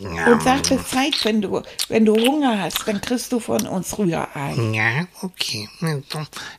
Ja, 0.00 0.32
Und 0.32 0.42
sag 0.42 0.62
Bescheid, 0.62 1.12
wenn 1.24 1.42
du, 1.42 1.60
wenn 1.88 2.04
du 2.06 2.14
Hunger 2.14 2.60
hast, 2.62 2.86
dann 2.86 3.00
kriegst 3.00 3.32
du 3.32 3.40
von 3.40 3.66
uns 3.66 3.98
Rührei. 3.98 4.54
ja 4.72 5.06
okay. 5.20 5.68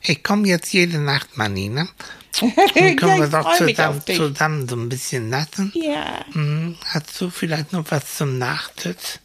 Ich 0.02 0.22
komme 0.22 0.46
jetzt 0.46 0.72
jede 0.72 0.98
Nacht, 0.98 1.36
Manni, 1.36 1.68
ne? 1.70 1.88
Dann 2.40 2.52
ja, 2.56 2.94
können 2.94 3.18
wir 3.18 3.24
ich 3.24 3.30
doch 3.32 3.56
zusammen, 3.56 4.02
zusammen 4.06 4.68
so 4.68 4.76
ein 4.76 4.88
bisschen 4.88 5.28
nassen. 5.30 5.72
Ja, 5.74 6.24
Hm, 6.32 6.76
hast 6.84 7.20
du 7.20 7.30
vielleicht 7.30 7.72
noch 7.72 7.84
was 7.90 8.16
zum 8.18 8.38
Nachtisch? 8.38 9.18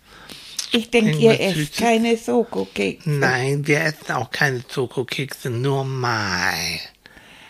Ich 0.75 0.89
denke, 0.89 1.17
ihr 1.17 1.39
esst 1.39 1.55
Süßes? 1.55 1.77
keine 1.77 2.17
Soko-Kekse. 2.17 3.09
Nein, 3.09 3.65
wir 3.67 3.81
essen 3.81 4.11
auch 4.11 4.31
keine 4.31 4.63
Schokokekse, 4.71 5.49
nur 5.49 5.83
mal. 5.85 6.53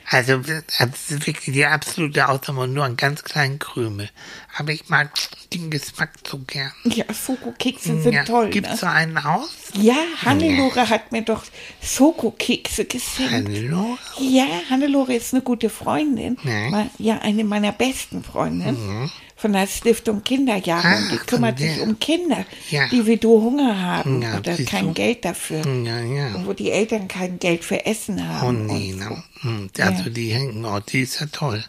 Also, 0.08 0.38
das 0.38 1.10
ist 1.10 1.26
wirklich 1.26 1.52
die 1.56 1.66
absolute 1.66 2.30
Ausnahme, 2.30 2.68
nur 2.68 2.86
einen 2.86 2.96
ganz 2.96 3.24
kleinen 3.24 3.58
Krümel. 3.58 4.08
Aber 4.56 4.72
ich 4.72 4.88
mag 4.88 5.10
den 5.52 5.72
Geschmack 5.72 6.12
so 6.30 6.38
gern. 6.46 6.72
Ja, 6.84 7.06
Soko-Kekse 7.12 8.02
sind 8.02 8.14
ja, 8.14 8.24
toll. 8.24 8.52
Gibt's 8.52 8.70
Ne? 8.70 8.78
so 8.78 8.86
einen 8.86 9.18
aus? 9.18 9.50
Ja, 9.74 9.96
Hannelore 10.24 10.90
hat 10.90 11.12
mir 11.12 11.24
doch 11.24 11.44
Soko-Kekse 11.82 12.86
geschenkt. 12.86 13.50
Hallo? 13.50 13.98
Ja, 14.20 14.46
Hannelore 14.70 15.16
ist 15.16 15.34
eine 15.34 15.42
gute 15.42 15.70
Freundin. 15.72 16.38
Ja. 16.44 16.88
Ja, 17.00 17.20
eine 17.20 17.44
meiner 17.44 17.72
besten 17.72 18.24
Freundinnen. 18.24 19.12
Von 19.45 19.53
der 19.53 19.67
Stiftung 19.67 20.23
Kinderjahre. 20.23 20.88
Ah, 20.88 20.97
und 20.97 21.12
die 21.12 21.17
kümmert 21.17 21.60
sich 21.60 21.79
um 21.79 21.99
Kinder, 21.99 22.45
Ja. 22.71 22.88
die 22.88 23.05
wie 23.05 23.17
du 23.17 23.43
Hunger 23.43 23.79
haben 23.79 24.19
Ja, 24.23 24.39
oder 24.39 24.58
kein 24.58 24.88
du. 24.88 24.93
Geld 24.93 25.23
dafür. 25.23 25.60
Ja. 25.84 26.34
Und 26.34 26.47
wo 26.47 26.53
die 26.53 26.71
Eltern 26.71 27.08
kein 27.08 27.38
Geld 27.38 27.63
für 27.63 27.86
Essen 27.86 28.17
Oh 28.19 28.23
haben. 28.23 28.65
nee, 28.65 28.93
und 28.93 29.03
so. 29.03 29.17
Hm, 29.41 29.69
Also 29.79 30.10
die 30.10 30.29
hängen, 30.34 30.65
oh, 30.65 30.79
die 30.79 31.01
ist 31.01 31.19
ja 31.19 31.27
toll. 31.27 31.63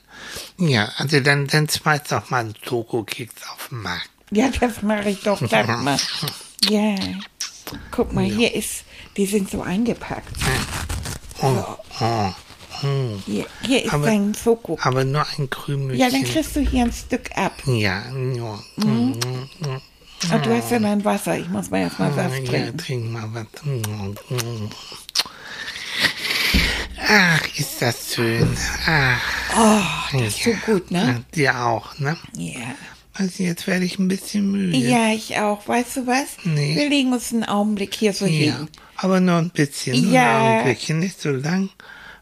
Ja, 0.56 0.90
also 0.96 1.20
dann, 1.20 1.48
dann 1.48 1.68
schmeiß 1.68 2.04
doch 2.08 2.30
mal 2.30 2.38
einen 2.46 2.54
Schokokeks 2.66 3.34
auf 3.52 3.68
den 3.68 3.82
Markt. 3.82 4.08
Ja, 4.30 4.48
das 4.58 4.80
mache 4.80 5.10
ich 5.10 5.20
doch 5.22 5.38
gleich 5.46 5.66
mal. 5.66 5.98
Ja. 6.70 6.94
Guck 7.90 8.14
mal, 8.14 8.24
hier 8.24 8.54
ist, 8.54 8.84
die 9.18 9.26
sind 9.26 9.50
so 9.50 9.60
eingepackt. 9.60 10.34
Oh, 11.42 11.62
oh, 12.00 12.30
hm. 12.82 13.22
Hier, 13.26 13.46
hier 13.62 13.84
ist 13.84 13.92
Aber- 13.92 14.06
dein 14.06 14.34
Soko. 14.34 14.78
Aber 14.82 15.04
nur 15.04 15.24
ein 15.38 15.48
Krümelchen. 15.50 15.98
Ja, 15.98 16.10
dann 16.10 16.24
kriegst 16.24 16.56
du 16.56 16.60
hier 16.60 16.84
ein 16.84 16.92
Stück 16.92 17.30
ab. 17.36 17.52
Ja, 17.66 18.02
ja. 18.34 18.58
Mhm. 18.76 19.14
Aber 20.30 20.38
du 20.40 20.56
hast 20.56 20.70
ja 20.70 20.78
dein 20.78 21.04
Wasser. 21.04 21.38
Ich 21.38 21.48
muss 21.48 21.70
mal 21.70 21.80
erst 21.80 21.98
mal 21.98 22.12
Saft 22.12 22.38
Ja, 22.38 22.44
trinken. 22.50 22.78
trink 22.78 23.10
mal 23.12 23.28
was. 23.32 23.46
Ach, 27.08 27.40
ist 27.58 27.80
das 27.82 28.14
schön. 28.14 28.56
Ach, 28.86 29.20
Oh, 29.58 30.18
das 30.18 30.34
ist 30.34 30.42
so 30.44 30.50
gut, 30.66 30.90
ne? 30.90 31.24
dir 31.34 31.58
auch, 31.64 31.98
ne? 31.98 32.16
Ja. 32.36 32.60
Also 33.14 33.42
jetzt 33.44 33.66
werde 33.66 33.84
ich 33.84 33.98
ein 33.98 34.08
bisschen 34.08 34.50
müde. 34.50 34.76
Ja, 34.76 35.12
ich 35.12 35.38
auch. 35.38 35.66
Weißt 35.68 35.96
du 35.98 36.06
was? 36.06 36.36
Nee. 36.44 36.74
Wir 36.76 36.88
legen 36.90 37.12
uns 37.12 37.32
einen 37.32 37.44
Augenblick 37.44 37.94
hier 37.94 38.12
so 38.12 38.26
Ja, 38.26 38.30
hin. 38.56 38.68
aber 38.96 39.20
nur 39.20 39.36
ein 39.36 39.50
bisschen, 39.50 40.12
Ja. 40.12 40.36
ein 40.36 40.52
Augenblickchen, 40.56 40.98
nicht 40.98 41.20
so 41.20 41.30
lang, 41.30 41.70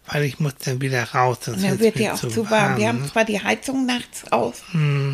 weil 0.06 0.24
ich 0.24 0.38
muss 0.38 0.54
dann 0.64 0.80
wieder 0.80 1.02
raus. 1.12 1.38
Und 1.48 1.62
dann 1.62 1.78
wird 1.78 1.98
dir 1.98 2.14
auch 2.14 2.18
zu 2.18 2.50
warm. 2.50 2.76
Wir 2.76 2.88
haben 2.88 3.00
ne? 3.02 3.10
zwar 3.10 3.24
die 3.24 3.42
Heizung 3.42 3.86
nachts 3.86 4.30
aus, 4.30 4.62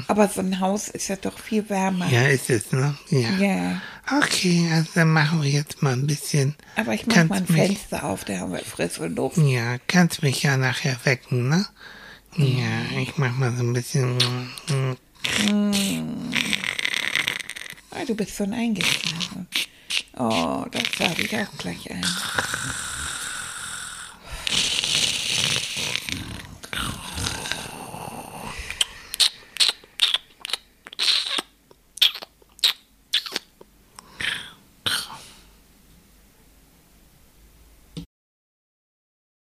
aber 0.08 0.28
so 0.28 0.40
ein 0.40 0.58
Haus 0.60 0.88
ist 0.88 1.08
ja 1.08 1.16
doch 1.16 1.38
viel 1.38 1.68
wärmer. 1.68 2.08
Ja, 2.10 2.26
ist 2.26 2.50
es, 2.50 2.72
ne? 2.72 2.96
Ja. 3.10 3.30
Ja. 3.38 3.82
Okay, 4.22 4.68
also 4.72 4.88
dann 4.96 5.12
machen 5.12 5.42
wir 5.42 5.50
jetzt 5.50 5.82
mal 5.82 5.92
ein 5.92 6.06
bisschen. 6.06 6.56
Aber 6.74 6.94
ich 6.94 7.06
mach 7.06 7.24
mal 7.28 7.36
ein 7.38 7.44
mich- 7.48 7.56
Fenster 7.78 8.04
auf, 8.04 8.24
da 8.24 8.38
haben 8.38 8.52
wir 8.52 8.58
frische 8.60 9.06
Luft. 9.06 9.36
Ja, 9.38 9.76
kannst 9.86 10.22
mich 10.24 10.42
ja 10.42 10.56
nachher 10.56 10.96
wecken, 11.04 11.48
ne? 11.48 11.64
Ja, 12.36 12.98
ich 13.00 13.16
mach 13.16 13.32
mal 13.36 13.54
so 13.56 13.62
ein 13.62 13.72
bisschen. 13.72 14.16
mm, 15.48 16.32
Ah, 17.92 18.04
du 18.06 18.14
bist 18.14 18.36
schon 18.36 18.52
eingeschlafen. 18.54 19.46
Oh, 20.16 20.64
das 20.70 20.82
sage 20.98 21.22
ich 21.22 21.36
auch 21.36 21.58
gleich 21.58 21.90
ein. 21.90 22.04